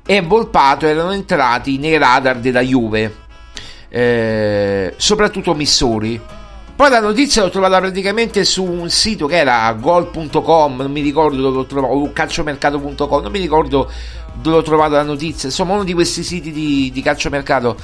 [0.06, 3.13] e Volpato erano entrati nei radar della Juve,
[3.90, 6.22] eh, soprattutto Missori.
[6.78, 11.42] Poi la notizia l'ho trovata praticamente su un sito che era gol.com, non mi ricordo
[11.42, 13.92] dove l'ho trovato, o calciomercato.com, non mi ricordo
[14.34, 17.76] dove ho trovato la notizia, insomma uno di questi siti di, di calciomercato,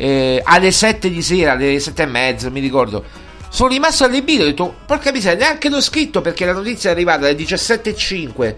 [0.00, 3.04] eh, alle 7 di sera, alle 7 e mezza, mi ricordo.
[3.50, 7.26] Sono rimasto allibito, ho detto, porca miseria, neanche l'ho scritto perché la notizia è arrivata
[7.26, 8.54] alle 17.05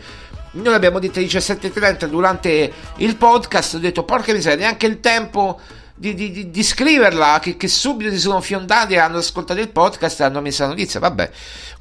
[0.52, 5.58] noi l'abbiamo detto alle 17.30 durante il podcast, ho detto porca miseria, neanche il tempo
[5.94, 10.24] di, di, di scriverla, che, che, subito si sono fiondati, hanno ascoltato il podcast e
[10.24, 11.00] hanno messo la notizia.
[11.00, 11.30] Vabbè,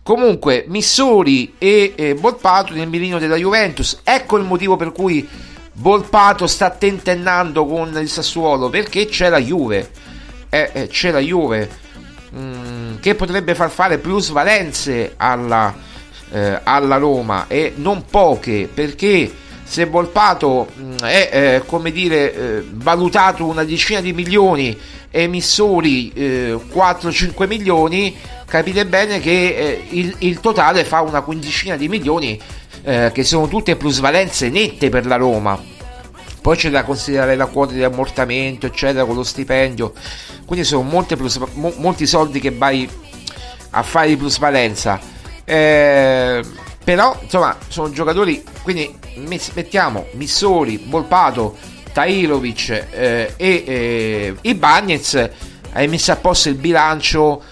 [0.02, 4.00] comunque, Missori e, e Volpato nel mirino della Juventus.
[4.04, 5.28] Ecco il motivo per cui
[5.73, 9.89] Volpato sta tentennando con il Sassuolo perché c'è la Juve.
[10.49, 11.69] Eh, eh, c'è la Juve
[12.36, 15.73] mm, che potrebbe far fare plusvalenze alla,
[16.31, 19.31] eh, alla Roma e non poche perché
[19.63, 24.77] se Volpato mm, è eh, come dire eh, valutato una decina di milioni
[25.10, 31.88] emissori eh, 4-5 milioni capite bene che eh, il, il, totale fa una quindicina di
[31.88, 32.38] milioni
[32.84, 35.60] eh, che sono tutte plusvalenze nette per la Roma.
[36.41, 39.94] Poi c'è da considerare la quota di ammortamento eccetera con lo stipendio.
[40.46, 42.89] Quindi sono plus, mo, molti soldi che vai
[43.72, 45.00] a fare di plusvalenza.
[45.44, 46.41] Eh,
[46.84, 48.98] però insomma sono giocatori quindi
[49.54, 51.58] mettiamo Missori, Volpato
[51.91, 55.30] Tailovic eh, e eh, Ibagnez
[55.74, 57.44] hai messo a posto il bilancio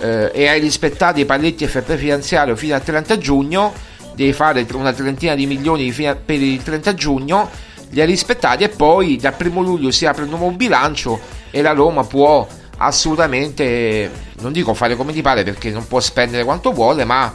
[0.00, 3.72] eh, e hai rispettato i paletti fair finanziario fino al 30 giugno
[4.18, 7.48] devi fare una trentina di milioni per il 30 giugno
[7.90, 11.72] li hai rispettati e poi dal 1 luglio si apre un nuovo bilancio e la
[11.72, 12.46] Roma può
[12.78, 17.32] assolutamente non dico fare come ti pare perché non può spendere quanto vuole ma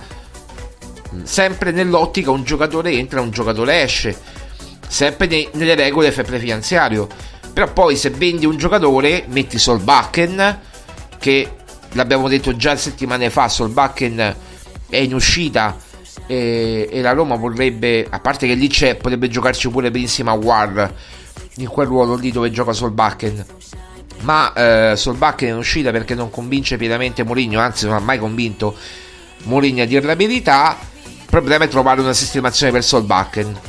[1.24, 4.18] sempre nell'ottica un giocatore entra, un giocatore esce,
[4.88, 7.08] sempre ne, nelle regole fair finanziario.
[7.54, 10.60] Però poi se vendi un giocatore, metti Solbakken,
[11.20, 11.50] che
[11.92, 14.36] l'abbiamo detto già settimane fa, Solbakken
[14.90, 15.78] è in uscita
[16.28, 20.34] e, e, la Roma vorrebbe, a parte che lì c'è, potrebbe giocarci pure benissimo a
[20.34, 20.94] War,
[21.58, 23.46] in quel ruolo lì dove gioca Solbakken.
[24.22, 28.76] Ma eh, Solbakken è uscita perché non convince pienamente Mourinho, anzi non ha mai convinto
[29.44, 33.60] Mourinho a dire la verità il problema è trovare una sistemazione per Solbakken.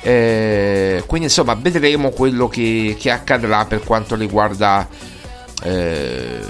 [0.00, 4.88] Eh, quindi insomma vedremo quello che, che, accadrà per quanto riguarda
[5.64, 6.40] eh,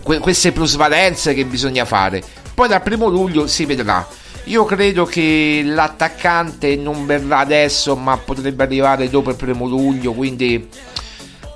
[0.00, 2.22] que- queste plusvalenze che bisogna fare.
[2.54, 4.06] Poi dal primo luglio si vedrà.
[4.44, 10.68] Io credo che l'attaccante non verrà adesso, ma potrebbe arrivare dopo il primo luglio, quindi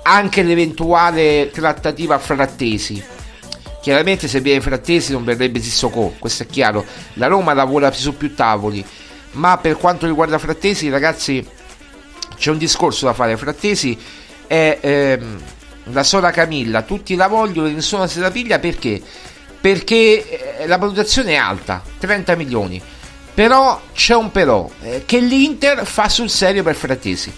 [0.03, 3.17] anche l'eventuale trattativa frattesi
[3.81, 6.85] Chiaramente se viene Frattesi non verrebbe Sissoko, questo è chiaro.
[7.13, 8.85] La Roma lavora su più tavoli,
[9.31, 11.45] ma per quanto riguarda Frattesi, ragazzi,
[12.35, 13.37] c'è un discorso da fare.
[13.37, 13.97] Frattesi
[14.45, 15.39] è ehm,
[15.85, 19.01] la sola Camilla, tutti la vogliono, nessuno se la piglia perché?
[19.61, 22.81] Perché eh, la valutazione è alta, 30 milioni.
[23.33, 27.31] Però c'è un però, eh, che l'Inter fa sul serio per Frattesi.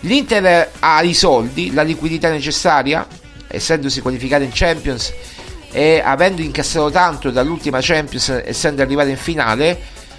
[0.00, 3.06] L'Inter ha i soldi, la liquidità necessaria,
[3.46, 5.12] essendosi qualificata in Champions
[5.70, 9.76] e avendo incassato tanto dall'ultima Champions essendo arrivato in finale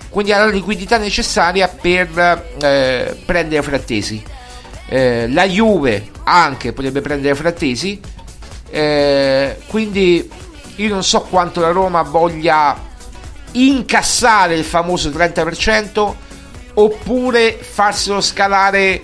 [0.09, 4.21] quindi ha la liquidità necessaria per eh, prendere Frattesi
[4.87, 7.99] eh, la Juve anche potrebbe prendere Frattesi.
[8.69, 10.29] Eh, quindi
[10.75, 12.77] io non so quanto la Roma voglia
[13.51, 16.13] incassare il famoso 30%
[16.73, 19.01] oppure farselo scalare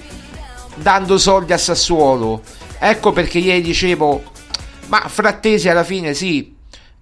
[0.75, 2.41] dando soldi a Sassuolo.
[2.79, 4.23] Ecco perché ieri dicevo,
[4.87, 6.55] ma Frattesi alla fine sì,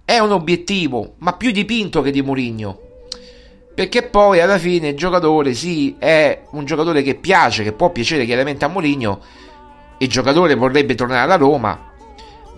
[0.04, 2.78] è un obiettivo, ma più di Pinto che di Mourinho.
[3.74, 8.24] Perché poi alla fine il giocatore sì, è un giocatore che piace, che può piacere
[8.26, 9.20] chiaramente a Mourinho.
[9.98, 11.89] Il giocatore vorrebbe tornare alla Roma,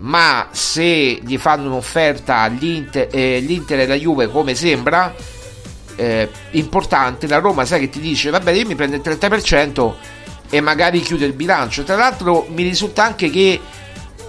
[0.03, 5.15] ma se gli fanno un'offerta all'Inter, eh, l'Inter e la Juve come sembra
[5.97, 9.95] eh, importante, la Roma sai che ti dice vabbè io mi prendo il 30%
[10.51, 11.83] e magari chiude il bilancio.
[11.83, 13.61] Tra l'altro mi risulta anche che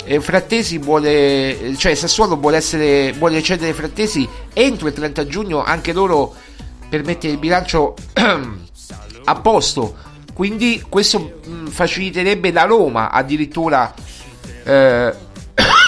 [0.05, 5.91] eh, Frattesi vuole, cioè Sassuolo vuole, essere, vuole cedere Frattesi entro il 30 giugno anche
[5.91, 6.33] loro
[6.87, 7.95] per mettere il bilancio
[9.25, 9.95] a posto.
[10.33, 13.93] Quindi questo mh, faciliterebbe la Roma addirittura,
[14.63, 15.13] eh,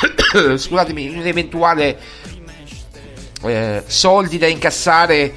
[0.58, 2.00] scusatemi, un eventuale
[3.44, 5.34] eh, soldi da incassare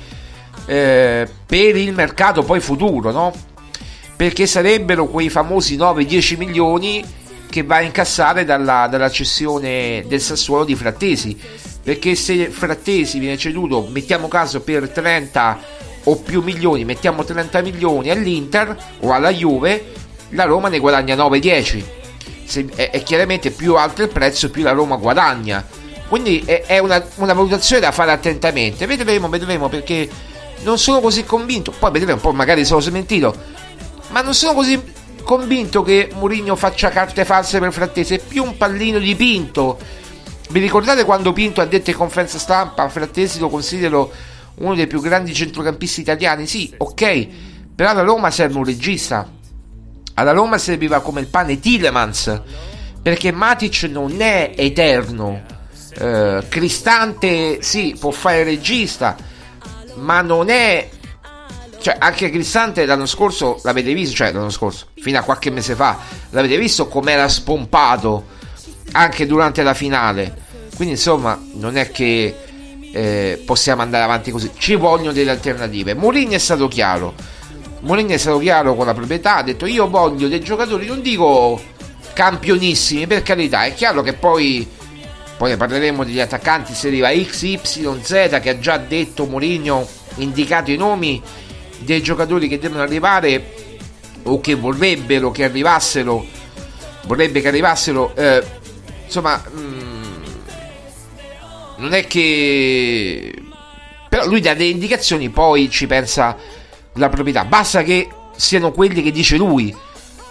[0.67, 3.33] eh, per il mercato poi futuro, no?
[4.19, 7.05] perché sarebbero quei famosi 9-10 milioni
[7.49, 11.39] che va a incassare dalla, dalla, cessione del Sassuolo di Frattesi
[11.83, 15.61] perché se Frattesi viene ceduto mettiamo caso per 30
[16.05, 19.93] o più milioni mettiamo 30 milioni all'Inter o alla Juve
[20.31, 21.98] la Roma ne guadagna 9-10
[22.49, 25.65] se, è, è, chiaramente più alto il prezzo più la Roma guadagna
[26.09, 30.09] quindi è, è una, una, valutazione da fare attentamente vedremo vedremo perché
[30.63, 33.35] non sono così convinto poi vedremo un po' magari sono smentito
[34.09, 34.97] ma non sono così
[35.29, 39.79] convinto che Mourinho faccia carte false per Frattesi, è più un pallino di Pinto.
[40.49, 44.11] Vi ricordate quando Pinto ha detto in conferenza stampa Frattesi lo considero
[44.55, 46.47] uno dei più grandi centrocampisti italiani?
[46.47, 47.27] Sì, ok,
[47.75, 49.31] però alla Roma serve un regista.
[50.19, 52.41] Alla Roma serviva come il pane Tillemans,
[53.01, 55.43] perché Matic non è eterno.
[55.97, 59.17] Eh, Cristante sì, può fare regista,
[59.95, 60.89] ma non è
[61.81, 65.99] cioè, anche Cristante l'anno scorso l'avete visto, cioè l'anno scorso, fino a qualche mese fa,
[66.31, 68.27] l'avete visto come era spompato
[68.93, 70.35] anche durante la finale.
[70.75, 72.37] Quindi, insomma, non è che
[72.93, 74.51] eh, possiamo andare avanti così.
[74.59, 75.95] Ci vogliono delle alternative.
[75.95, 77.15] Mourinho è stato chiaro.
[77.81, 79.37] Mourinho è stato chiaro con la proprietà.
[79.37, 81.61] Ha detto: Io voglio dei giocatori, non dico
[82.13, 83.65] campionissimi, per carità.
[83.65, 84.67] È chiaro che poi.
[85.37, 86.75] Poi parleremo degli attaccanti.
[86.75, 91.23] Se arriva XYZ che ha già detto Mourinho, indicato i nomi
[91.79, 93.55] dei giocatori che devono arrivare
[94.25, 96.25] o che vorrebbero che arrivassero,
[97.05, 98.43] vorrebbe che arrivassero, eh,
[99.05, 100.23] insomma, mh, mm,
[101.77, 103.33] non è che...
[104.09, 106.37] Però lui dà delle indicazioni, poi ci pensa
[106.99, 109.75] la proprietà, basta che siano quelli che dice lui.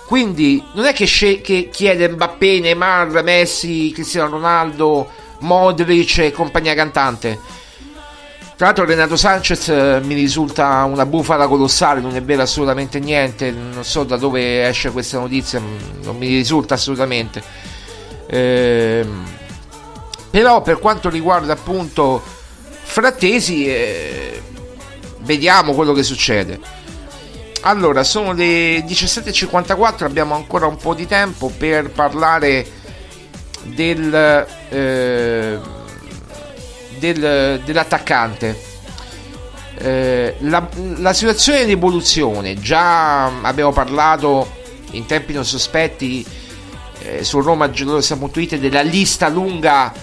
[0.06, 5.10] Quindi non è che, sce- che chiede Mbappé, Neymar, Messi, Cristiano Ronaldo,
[5.40, 7.58] Modric e compagnia cantante
[8.58, 13.52] tra l'altro Renato Sanchez eh, mi risulta una bufala colossale, non è vero assolutamente niente,
[13.52, 15.62] non so da dove esce questa notizia,
[16.02, 17.44] non mi risulta assolutamente.
[18.26, 19.06] Eh,
[20.32, 22.20] però per quanto riguarda appunto
[22.82, 24.42] Frattesi, eh,
[25.28, 26.60] vediamo quello che succede.
[27.62, 32.66] Allora, sono le 17.54, abbiamo ancora un po' di tempo per parlare
[33.64, 34.48] del...
[34.70, 35.76] Eh,
[36.98, 38.60] del, dell'attaccante.
[39.78, 40.68] Eh, la,
[40.98, 44.52] la, situazione di evoluzione, già abbiamo parlato
[44.92, 46.26] in tempi non sospetti
[47.00, 49.94] eh, su romagelosa.it della lista lunga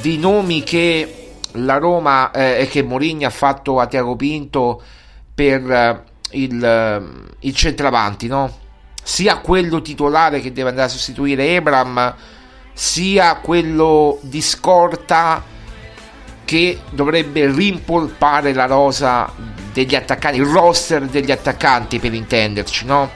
[0.00, 1.21] di nomi che
[1.52, 4.82] la Roma eh, che Mourinho ha fatto a Tiago Pinto
[5.34, 7.02] per eh, il, eh,
[7.40, 8.60] il centravanti, no?
[9.02, 12.14] sia quello titolare che deve andare a sostituire Ebram,
[12.72, 15.42] sia quello di scorta
[16.44, 19.30] che dovrebbe rimpolpare la rosa
[19.72, 23.10] degli attaccanti, il roster degli attaccanti per intenderci, no?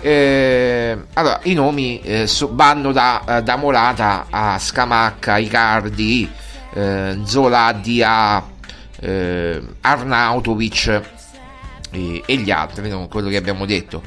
[0.00, 6.30] Eh, allora, i nomi eh, vanno da, eh, da, Morata a Scamacca, Icardi,
[6.76, 7.80] eh, Zola,
[9.00, 11.02] eh, Arnautovic
[11.90, 13.08] e, e, gli altri, no?
[13.08, 14.02] quello che abbiamo detto.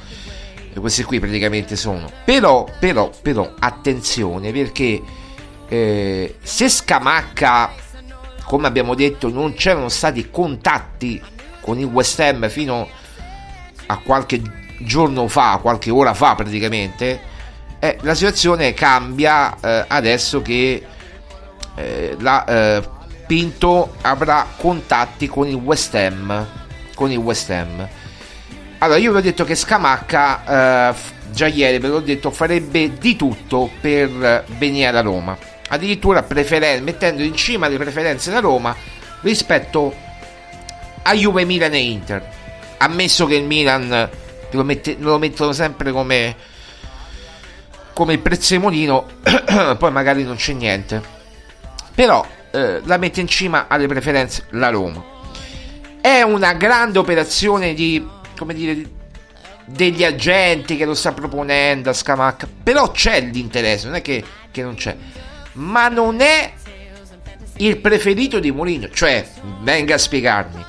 [0.71, 2.11] E questi qui praticamente sono.
[2.23, 5.01] Però, però, però, attenzione perché
[5.67, 7.87] eh, se Scamacca
[8.43, 11.21] come abbiamo detto non c'erano stati contatti
[11.61, 12.87] con il West Ham fino
[13.85, 14.41] a qualche
[14.79, 17.21] giorno fa, qualche ora fa praticamente,
[17.79, 20.83] eh, la situazione cambia eh, adesso che
[21.79, 26.47] eh, la, eh, Pinto avrà contatti con il West Ham.
[26.95, 27.87] Con il West Ham.
[28.79, 30.95] Allora, io vi ho detto che Scamacca, eh,
[31.31, 35.37] già ieri ve l'ho detto, farebbe di tutto per venire alla Roma.
[35.69, 38.75] Addirittura preferen- mettendo in cima le preferenze la Roma
[39.21, 39.93] rispetto
[41.03, 42.27] a Juve, Milan e Inter.
[42.77, 44.09] Ammesso che il Milan
[44.49, 46.35] lo, mette- lo mettono sempre come,
[47.93, 49.05] come il prezzemolino,
[49.77, 51.17] poi magari non c'è niente.
[51.99, 55.03] Però eh, la mette in cima alle preferenze la Roma.
[55.99, 58.89] È una grande operazione di, come dire,
[59.65, 62.47] degli agenti che lo sta proponendo a Scamacca.
[62.63, 64.95] Però c'è l'interesse, non è che, che non c'è.
[65.55, 66.53] Ma non è
[67.57, 68.87] il preferito di Mourinho.
[68.87, 69.27] Cioè,
[69.59, 70.65] venga a spiegarmi.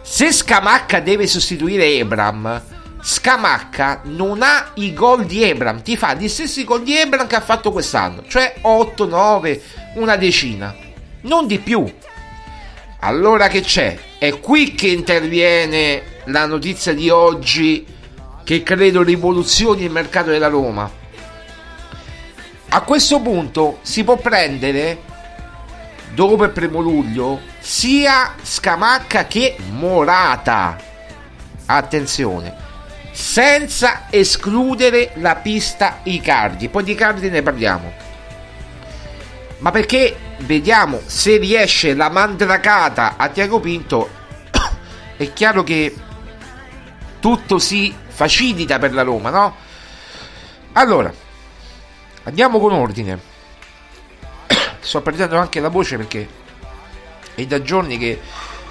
[0.00, 2.62] Se Scamacca deve sostituire Ebram,
[3.10, 7.36] Scamacca non ha i gol di Ebram, ti fa gli stessi gol di Ebram che
[7.36, 9.62] ha fatto quest'anno, cioè 8, 9,
[9.94, 10.76] una decina,
[11.22, 11.90] non di più.
[13.00, 13.98] Allora che c'è?
[14.18, 17.86] È qui che interviene la notizia di oggi
[18.44, 20.90] che credo rivoluzioni il mercato della Roma.
[22.68, 25.00] A questo punto si può prendere
[26.12, 30.76] dopo il primo luglio sia Scamacca che Morata.
[31.64, 32.67] Attenzione,
[33.18, 36.68] senza escludere la pista Icardi.
[36.68, 37.92] Poi di Icardi ne parliamo.
[39.58, 44.08] Ma perché vediamo se riesce la mandracata a Tiago Pinto.
[45.16, 45.96] è chiaro che
[47.18, 49.56] tutto si facilita per la Roma, no?
[50.74, 51.12] Allora,
[52.22, 53.18] andiamo con ordine.
[54.78, 56.28] Sto perdendo anche la voce perché
[57.34, 58.20] è da giorni che,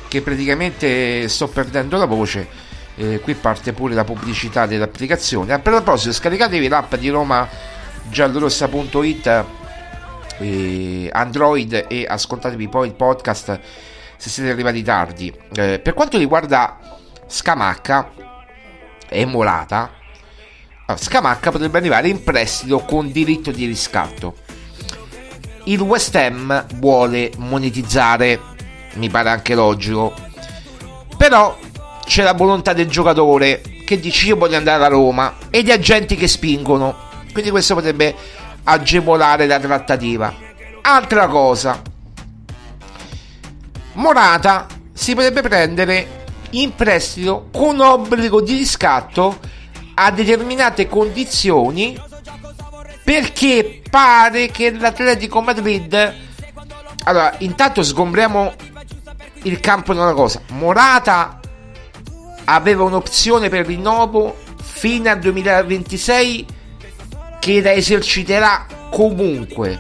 [0.07, 2.67] che praticamente sto perdendo la voce.
[2.99, 5.53] Eh, qui parte pure la pubblicità dell'applicazione.
[5.53, 7.47] A proposito, scaricatevi l'app di Roma
[8.09, 9.45] giallorossa.it
[10.39, 13.59] eh, Android e ascoltatevi poi il podcast
[14.17, 15.33] se siete arrivati tardi.
[15.55, 16.79] Eh, per quanto riguarda
[17.27, 18.11] Scamacca
[19.09, 19.91] e Molata,
[20.95, 24.35] Scamacca potrebbe arrivare in prestito con diritto di riscatto.
[25.65, 28.39] Il West Ham vuole monetizzare,
[28.93, 30.13] mi pare anche logico,
[31.17, 31.57] però
[32.07, 36.15] c'è la volontà del giocatore che dice io voglio andare a Roma e gli agenti
[36.15, 36.95] che spingono.
[37.33, 38.15] Quindi questo potrebbe
[38.63, 40.33] agevolare la trattativa.
[40.81, 41.81] Altra cosa,
[43.93, 49.37] Morata si potrebbe prendere in prestito con obbligo di riscatto
[49.95, 51.99] a determinate condizioni
[53.03, 56.15] perché pare che l'Atletico Madrid
[57.03, 58.53] allora intanto sgombriamo
[59.43, 61.39] il campo di una cosa Morata
[62.49, 66.45] aveva un'opzione per rinnovo fino al 2026
[67.39, 69.79] che la eserciterà comunque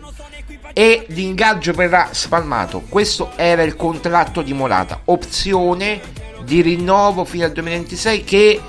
[0.73, 2.83] e l'ingaggio verrà spalmato.
[2.87, 5.99] Questo era il contratto di Morata, opzione
[6.43, 8.61] di rinnovo fino al 2026 che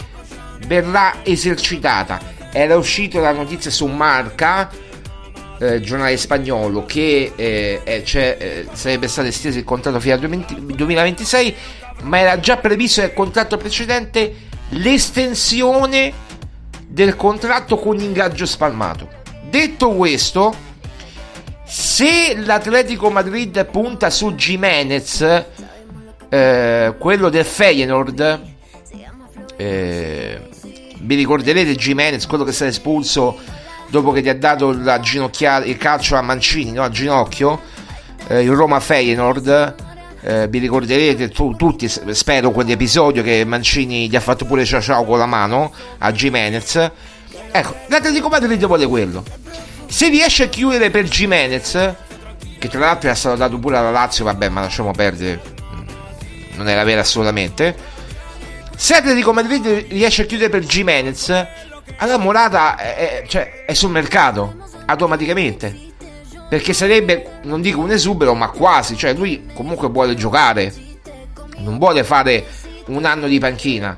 [0.66, 2.36] verrà esercitata.
[2.50, 4.70] Era uscita la notizia su Marca,
[5.58, 11.54] eh, giornale spagnolo, che eh, eh, sarebbe stato esteso il contratto fino al 2026,
[12.02, 16.12] ma era già previsto nel contratto precedente l'estensione
[16.86, 19.08] del contratto con ingaggio spalmato.
[19.48, 20.54] Detto questo,
[21.64, 25.44] se l'Atletico Madrid punta su Jimenez,
[26.28, 28.40] eh, quello del Feyenoord,
[29.56, 30.48] eh,
[31.00, 33.38] vi ricorderete Jimenez, quello che è stato espulso
[33.88, 36.82] dopo che gli ha dato il calcio a Mancini, no?
[36.82, 37.60] a ginocchio,
[38.28, 39.86] eh, il Roma Feyenoord.
[40.20, 45.04] Eh, vi ricorderete tu, tutti, spero, quell'episodio che Mancini gli ha fatto pure ciao ciao
[45.04, 46.90] con la mano a Jimenez.
[47.50, 49.22] Ecco, l'Atletico Madrid vuole quello.
[49.86, 51.94] Se riesce a chiudere per Jimenez,
[52.58, 55.40] che tra l'altro è stato dato pure alla Lazio, vabbè, ma lasciamo perdere,
[56.56, 57.74] non era vero assolutamente.
[58.76, 61.28] Se Atletico Madrid riesce a chiudere per Jimenez,
[61.98, 64.56] allora Morata è, cioè, è sul mercato
[64.86, 65.86] automaticamente.
[66.48, 68.96] Perché sarebbe, non dico un esubero, ma quasi.
[68.96, 70.72] Cioè, lui comunque vuole giocare.
[71.58, 72.46] Non vuole fare
[72.86, 73.96] un anno di panchina.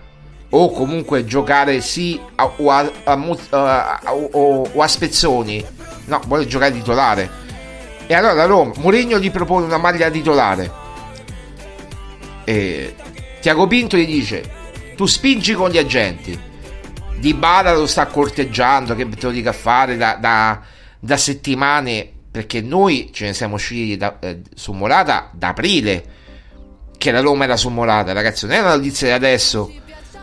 [0.52, 5.64] O comunque giocare sì a, o, a, a, o, o a spezzoni.
[6.06, 7.30] No, vuole giocare titolare.
[8.08, 10.88] E allora Roma, Mourinho gli propone una maglia titolare.
[12.42, 12.96] E
[13.40, 14.42] Tiago Pinto gli dice:
[14.96, 16.36] Tu spingi con gli agenti.
[17.16, 20.60] Di Bala lo sta corteggiando, che te lo dica a fare da, da,
[20.98, 26.04] da settimane perché noi ce ne siamo usciti da, eh, su Morata da aprile
[26.96, 28.12] che la Roma era su Morata.
[28.12, 29.72] Ragazzi non è una notizia di adesso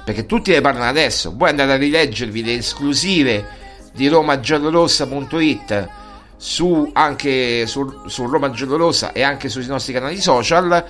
[0.05, 1.33] perché tutti ne parlano adesso.
[1.35, 3.45] Voi andate a rileggervi le esclusive
[3.93, 5.89] di romagiallorossa.it
[6.37, 10.85] su, anche su, su Roma Giallorossa e anche sui nostri canali social.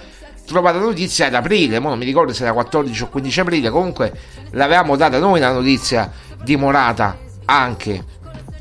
[0.45, 3.69] Trovato la notizia ad aprile, mo non mi ricordo se era 14 o 15 aprile,
[3.69, 4.13] comunque
[4.51, 6.09] l'avevamo data noi la notizia
[6.41, 8.05] di Morata anche,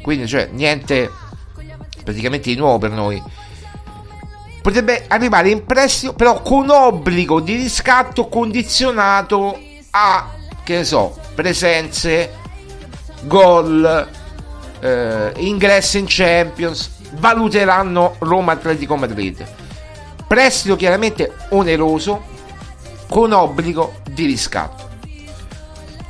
[0.02, 1.08] quindi cioè niente
[2.06, 3.20] praticamente di nuovo per noi.
[4.62, 9.58] Potrebbe arrivare in prestito, però con obbligo di riscatto condizionato
[9.90, 10.30] a,
[10.62, 12.32] che ne so, presenze,
[13.22, 14.08] gol,
[14.80, 19.44] eh, ingresso in Champions, valuteranno Roma Atletico Madrid.
[20.28, 22.24] Prestito chiaramente oneroso
[23.08, 24.88] con obbligo di riscatto.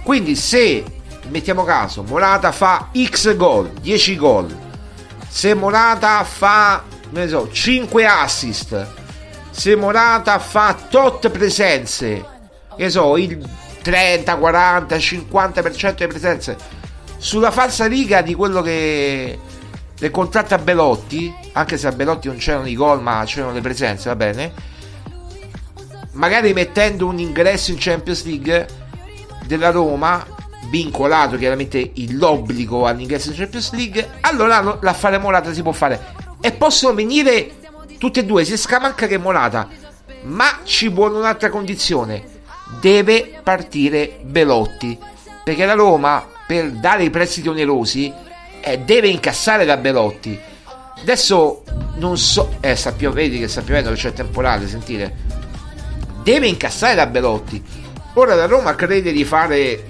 [0.02, 0.84] Quindi se
[1.28, 4.64] mettiamo caso Morata fa X gol, 10 gol,
[5.36, 6.82] se Morata fa
[7.28, 8.86] so, 5 assist,
[9.50, 12.24] se Morata fa tot presenze,
[12.74, 13.46] che so, il
[13.82, 16.56] 30, 40, 50% delle presenze
[17.18, 19.38] sulla falsa riga di quello che
[19.98, 23.60] del contratto a Belotti, anche se a Belotti non c'erano i gol ma c'erano le
[23.60, 24.54] presenze, va bene,
[26.12, 28.66] magari mettendo un ingresso in Champions League
[29.44, 30.26] della Roma,
[30.68, 36.14] vincolato chiaramente l'obbligo all'ingresso in Champions League, allora l'affare Morata si può fare.
[36.40, 37.52] E possono venire
[37.98, 39.68] tutte e due, sia Scamacca che Morata,
[40.22, 42.34] ma ci vuole un'altra condizione.
[42.80, 44.98] Deve partire Belotti,
[45.44, 48.12] perché la Roma per dare i prestiti onerosi
[48.60, 50.38] eh, deve incassare da Belotti.
[51.00, 51.62] Adesso
[51.96, 55.14] non so, eh, sappiamo, vedi che piovendo che c'è temporale, sentite.
[56.22, 57.62] Deve incassare da Belotti.
[58.14, 59.84] Ora la Roma crede di fare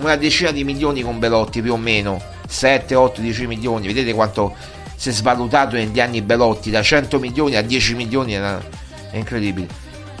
[0.00, 3.86] una decina di milioni con Belotti più o meno, 7, 8, 10 milioni.
[3.86, 4.54] Vedete quanto
[4.96, 8.58] si è svalutato negli anni Belotti da 100 milioni a 10 milioni, è
[9.12, 9.68] incredibile.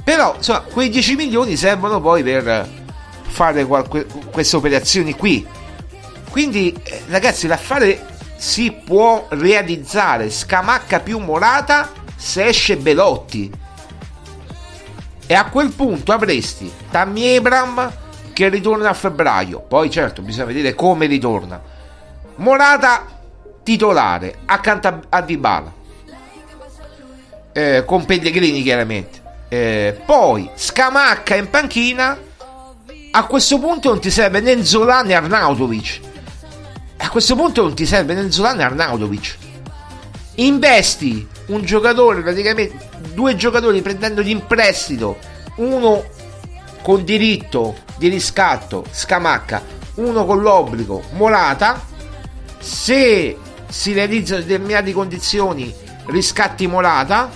[0.02, 2.68] Però insomma, quei 10 milioni servono poi per
[3.22, 5.46] fare qualche, queste operazioni qui
[6.30, 8.06] quindi, eh, ragazzi, l'affare
[8.36, 13.50] si può realizzare Scamacca più Morata se esce Belotti.
[15.26, 17.92] E a quel punto avresti Tammy Abram
[18.32, 19.60] che ritorna a febbraio.
[19.60, 21.60] Poi, certo, bisogna vedere come ritorna.
[22.36, 23.06] Morata
[23.62, 25.72] titolare accanto a Dybala.
[27.52, 29.20] Eh, con Pellegrini, chiaramente.
[29.48, 32.18] Eh, poi Scamacca in panchina.
[33.12, 36.08] A questo punto non ti serve né Zola né Arnautovic
[37.02, 39.36] a questo punto non ti serve né Zola né Arnaudovic.
[40.36, 45.16] Investi un giocatore, praticamente due giocatori prendendogli in prestito,
[45.56, 46.04] uno
[46.82, 49.62] con diritto di riscatto, Scamacca,
[49.94, 51.86] uno con l'obbligo, Morata.
[52.58, 53.36] Se
[53.68, 55.74] si realizzano determinate condizioni,
[56.06, 57.30] riscatti Morata.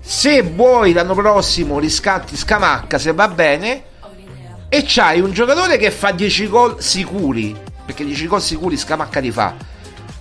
[0.00, 3.84] Se vuoi l'anno prossimo riscatti Scamacca, se va bene.
[4.68, 9.30] E c'hai un giocatore che fa 10 gol sicuri perché 10 gol sicuri Scamacca li
[9.30, 9.54] fa.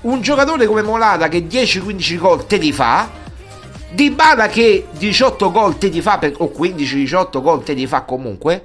[0.01, 3.09] Un giocatore come Molata che 10-15 gol te li fa.
[3.89, 8.01] Di Bala che 18 gol te li fa per, o 15-18 gol te li fa
[8.01, 8.63] comunque.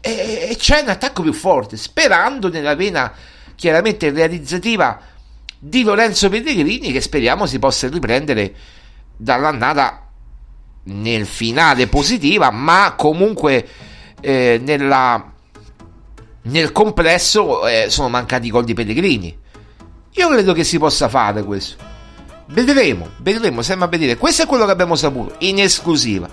[0.00, 3.12] E, e c'è un attacco più forte, sperando nella vena
[3.56, 5.00] chiaramente realizzativa
[5.58, 8.54] di Lorenzo Pellegrini che speriamo si possa riprendere
[9.16, 10.06] dall'annata
[10.84, 13.66] nel finale positiva, ma comunque
[14.20, 15.32] eh, nella
[16.42, 19.36] nel complesso eh, sono mancati i gol di Pellegrini.
[20.12, 21.97] Io credo che si possa fare questo.
[22.50, 24.16] Vedremo, vedremo, stiamo a vedere.
[24.16, 26.28] Questo è quello che abbiamo saputo, in esclusiva.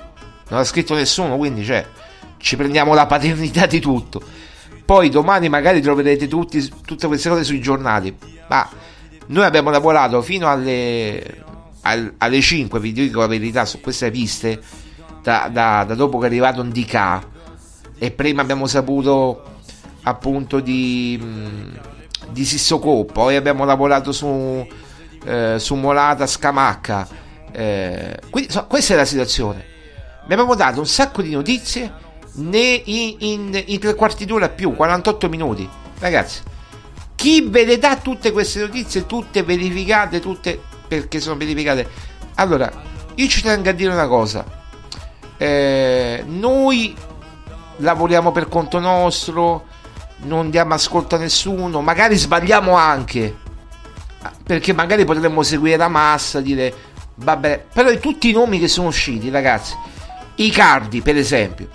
[0.49, 1.85] Non ha scritto nessuno, quindi cioè,
[2.37, 4.21] ci prendiamo la paternità di tutto.
[4.85, 8.15] Poi domani magari troverete tutti, tutte queste cose sui giornali.
[8.47, 8.69] Ma
[9.27, 11.43] noi abbiamo lavorato fino alle,
[11.81, 14.61] alle 5, vi dico la verità, su queste piste,
[15.21, 17.19] da, da, da dopo che è arrivato un DK.
[17.97, 19.43] E prima abbiamo saputo
[20.03, 21.19] appunto di,
[22.29, 24.65] di Sissoko, poi abbiamo lavorato su,
[25.25, 27.07] eh, su Molata Scamacca.
[27.51, 29.65] Eh, quindi so, questa è la situazione.
[30.25, 31.91] Vi abbiamo dato un sacco di notizie
[32.35, 35.67] in, in, in tre quarti d'ora più, 48 minuti.
[35.99, 36.41] Ragazzi,
[37.15, 41.87] chi ve le dà tutte queste notizie, tutte verificate, tutte perché sono verificate?
[42.35, 42.71] Allora,
[43.15, 44.63] io ci tengo a dire una cosa.
[45.37, 46.95] Eh, noi
[47.77, 49.65] lavoriamo per conto nostro,
[50.23, 53.37] non diamo ascolto a nessuno, magari sbagliamo anche,
[54.43, 56.73] perché magari potremmo seguire la massa, dire
[57.15, 59.75] vabbè, però tutti i nomi che sono usciti, ragazzi,
[60.35, 61.69] i cardi per esempio,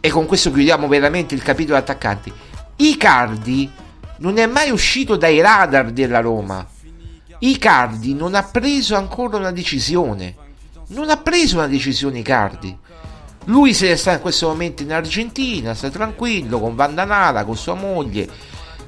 [0.00, 2.32] e con questo chiudiamo veramente il capitolo attaccanti,
[2.76, 3.70] i cardi
[4.18, 6.66] non è mai uscito dai radar della Roma,
[7.44, 10.36] Icardi non ha preso ancora una decisione,
[10.88, 12.78] non ha preso una decisione Icardi.
[13.46, 17.74] Lui se ne sta in questo momento in Argentina, sta tranquillo con Vandanara, con sua
[17.74, 18.28] moglie,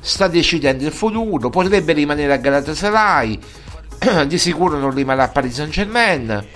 [0.04, 3.38] sta decidendo il futuro, potrebbe rimanere a Galatasaray,
[4.28, 6.46] di sicuro non rimarrà a Paris Saint Germain,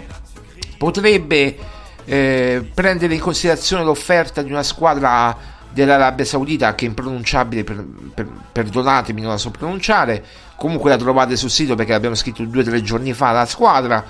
[0.76, 1.56] potrebbe
[2.04, 5.34] eh, prendere in considerazione l'offerta di una squadra
[5.72, 7.82] dell'Arabia Saudita che è impronunciabile, per,
[8.14, 10.22] per, perdonatemi, non la so pronunciare.
[10.54, 14.04] Comunque la trovate sul sito perché l'abbiamo scritto due o tre giorni fa la squadra.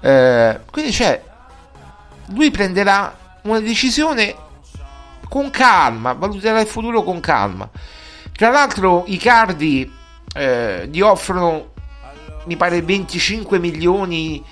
[0.00, 1.20] Eh, quindi c'è,
[2.26, 4.36] lui prenderà una decisione
[5.28, 7.68] con calma, valuterà il futuro con calma.
[8.34, 9.90] Tra l'altro i cardi
[10.34, 11.72] eh, gli offrono,
[12.44, 14.42] mi pare, 25 milioni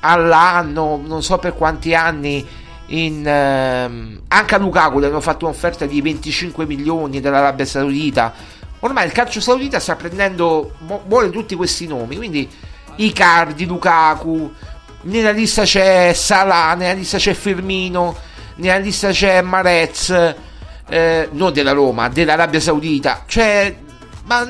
[0.00, 2.46] all'anno, non so per quanti anni.
[2.90, 8.32] In, ehm, anche a Lukaku gli hanno fatto un'offerta di 25 milioni dall'Arabia Saudita.
[8.80, 10.74] Ormai il calcio saudita sta prendendo,
[11.06, 12.48] vuole tutti questi nomi, quindi
[12.96, 14.52] Icardi, Lukaku,
[15.02, 18.16] nella lista c'è Salah, nella lista c'è Firmino,
[18.56, 20.34] nella lista c'è Marez,
[20.88, 23.76] eh, non della Roma, dell'Arabia Saudita, c'è,
[24.24, 24.48] ma,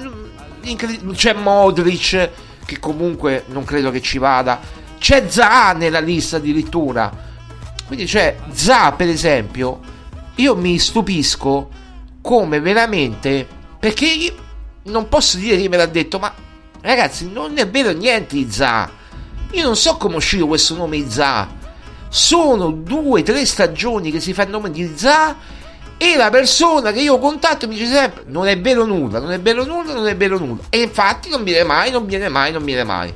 [1.13, 2.31] c'è Modric,
[2.65, 4.61] che comunque non credo che ci vada,
[4.99, 7.11] c'è Zaha nella lista addirittura,
[7.87, 9.81] quindi c'è Zaha per esempio,
[10.37, 11.71] io mi stupisco
[12.21, 13.47] come veramente,
[13.79, 14.35] perché io
[14.85, 16.33] non posso dire chi me l'ha detto, ma
[16.81, 18.91] ragazzi non è vero niente di Zaha,
[19.53, 21.57] io non so come è uscito questo nome Zaha,
[22.11, 25.37] sono due, tre stagioni che si fa il nome di Za
[25.99, 29.41] e la persona che io contatto mi dice sempre non è vero nulla, non è
[29.41, 30.63] vero nulla, non è vero nulla.
[30.71, 33.13] E infatti non viene mai, non viene mai, non viene mai.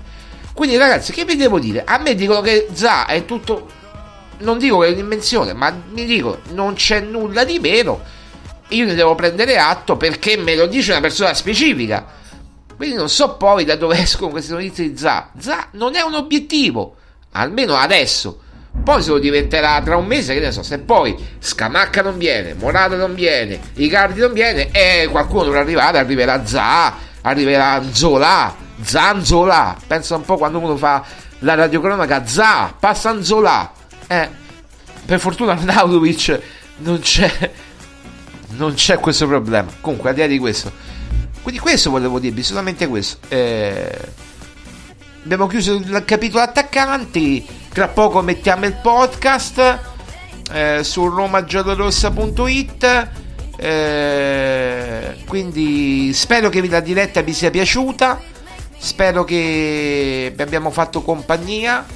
[0.53, 1.85] Quindi ragazzi, che vi devo dire?
[1.87, 3.69] A me dicono che Za è tutto,
[4.39, 8.03] non dico che è un'invenzione, ma mi dicono non c'è nulla di vero.
[8.71, 12.05] Io ne devo prendere atto perché me lo dice una persona specifica.
[12.77, 15.31] Quindi non so poi da dove escono queste notizie di Za.
[15.39, 16.97] Za non è un obiettivo,
[17.31, 18.41] almeno adesso
[18.83, 22.55] poi se lo diventerà tra un mese, che ne so, se poi Scamacca non viene,
[22.55, 29.77] Morata non viene, Icardi non viene, e qualcuno dovrà arrivare, arriverà Za, arriverà Zola, Zanzola.
[29.87, 31.05] Pensa un po' quando uno fa
[31.41, 33.73] la radiocronaca, Za, passa Zola.
[34.09, 34.29] Eh,
[35.05, 36.41] per fortuna Naudovic
[36.79, 37.51] non c'è,
[38.57, 39.71] non c'è questo problema.
[39.81, 40.73] Comunque, al di là di questo,
[41.43, 43.19] quindi questo volevo dirvi, solamente questo.
[43.29, 43.99] Eh,
[45.23, 49.81] abbiamo chiuso il capitolo attaccanti tra poco mettiamo il podcast
[50.53, 53.09] eh, su romagiallorossa.it.
[53.57, 58.21] Eh, quindi spero che la diretta vi sia piaciuta.
[58.77, 61.87] Spero che vi abbiamo fatto compagnia.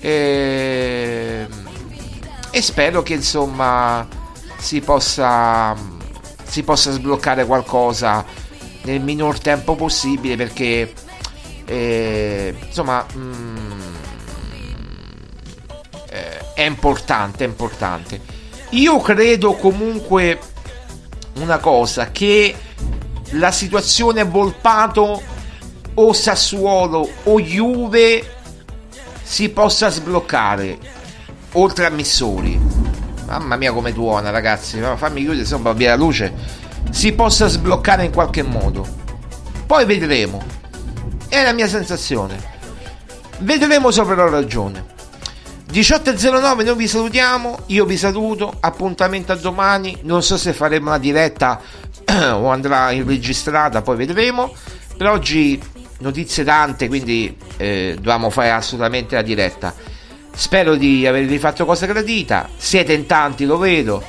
[0.00, 1.46] Eh,
[2.50, 4.06] e spero che insomma
[4.58, 5.76] si possa,
[6.42, 8.24] si possa sbloccare qualcosa
[8.82, 10.92] nel minor tempo possibile perché
[11.64, 13.81] eh, insomma mh, mm,
[16.62, 18.20] è importante, è importante.
[18.70, 20.38] Io credo comunque
[21.34, 22.54] una cosa, che
[23.30, 25.22] la situazione Volpato
[25.94, 28.36] o Sassuolo o Juve
[29.22, 30.78] si possa sbloccare
[31.52, 32.60] oltre a Missori.
[33.26, 36.32] Mamma mia come tuona ragazzi, fammi chiudere no via la luce.
[36.90, 38.86] Si possa sbloccare in qualche modo.
[39.66, 40.42] Poi vedremo.
[41.28, 42.50] È la mia sensazione.
[43.38, 44.91] Vedremo se avrò ragione.
[45.72, 50.98] 18.09 noi vi salutiamo, io vi saluto, appuntamento a domani, non so se faremo una
[50.98, 51.58] diretta
[52.34, 54.54] o andrà in registrata, poi vedremo.
[54.94, 55.58] Per oggi
[56.00, 59.74] notizie tante, quindi eh, dobbiamo fare assolutamente la diretta.
[60.34, 64.04] Spero di avervi fatto cosa gradita, siete in tanti, lo vedo.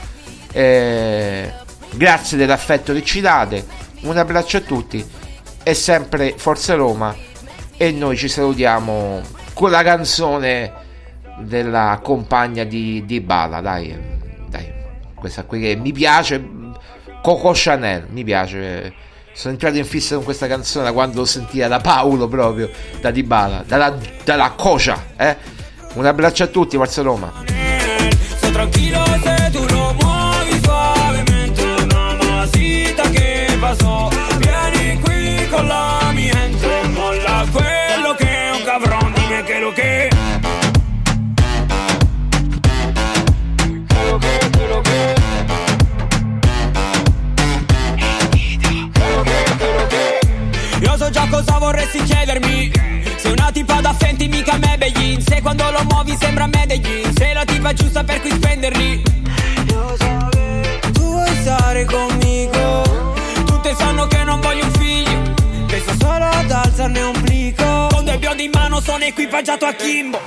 [0.52, 1.50] Eh,
[1.92, 3.66] grazie dell'affetto che ci date,
[4.02, 5.02] un abbraccio a tutti
[5.64, 7.16] e sempre Forza Roma
[7.78, 9.22] e noi ci salutiamo
[9.54, 10.83] con la canzone
[11.40, 13.96] della compagna di, di Bala, dai,
[14.48, 14.72] dai,
[15.16, 16.44] questa qui che mi piace,
[17.22, 18.94] Coco Chanel, mi piace.
[19.34, 22.70] Sono entrato in fissa con questa canzone da quando l'ho sentita da Paolo proprio,
[23.02, 25.36] da Dybala, dalla, dalla Cocia, eh?
[25.94, 27.32] Un abbraccio a tutti, Forza Roma.
[55.44, 57.14] Quando lo muovi sembra Medellin.
[57.16, 59.04] Sei la tipa giusta per cui spenderli.
[60.94, 63.14] Tu vuoi stare conmigo.
[63.46, 65.34] Tutte sanno che non voglio un figlio.
[65.68, 67.88] Penso solo ad alzarne un plico.
[67.92, 70.20] Con due biondi in mano sono equipaggiato a Kimbo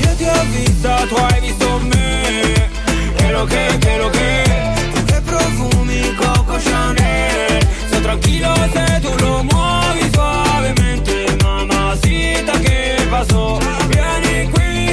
[0.00, 2.68] Io ti ho vista, tu hai visto me.
[3.16, 4.72] Quello che, quello che.
[4.94, 7.68] Tu che profumi Coco Chanel.
[7.86, 10.09] Sto tranquillo se tu lo muovi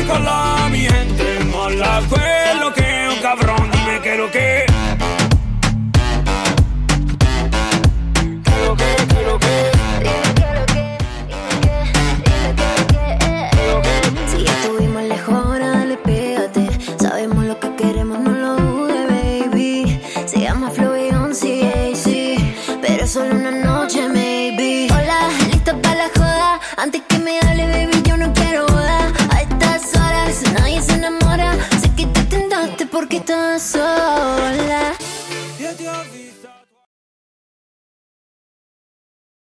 [0.08, 1.26] con la mi gente.
[1.52, 3.70] Mola fue lo que un cabrón.
[3.72, 4.47] Dime que lo que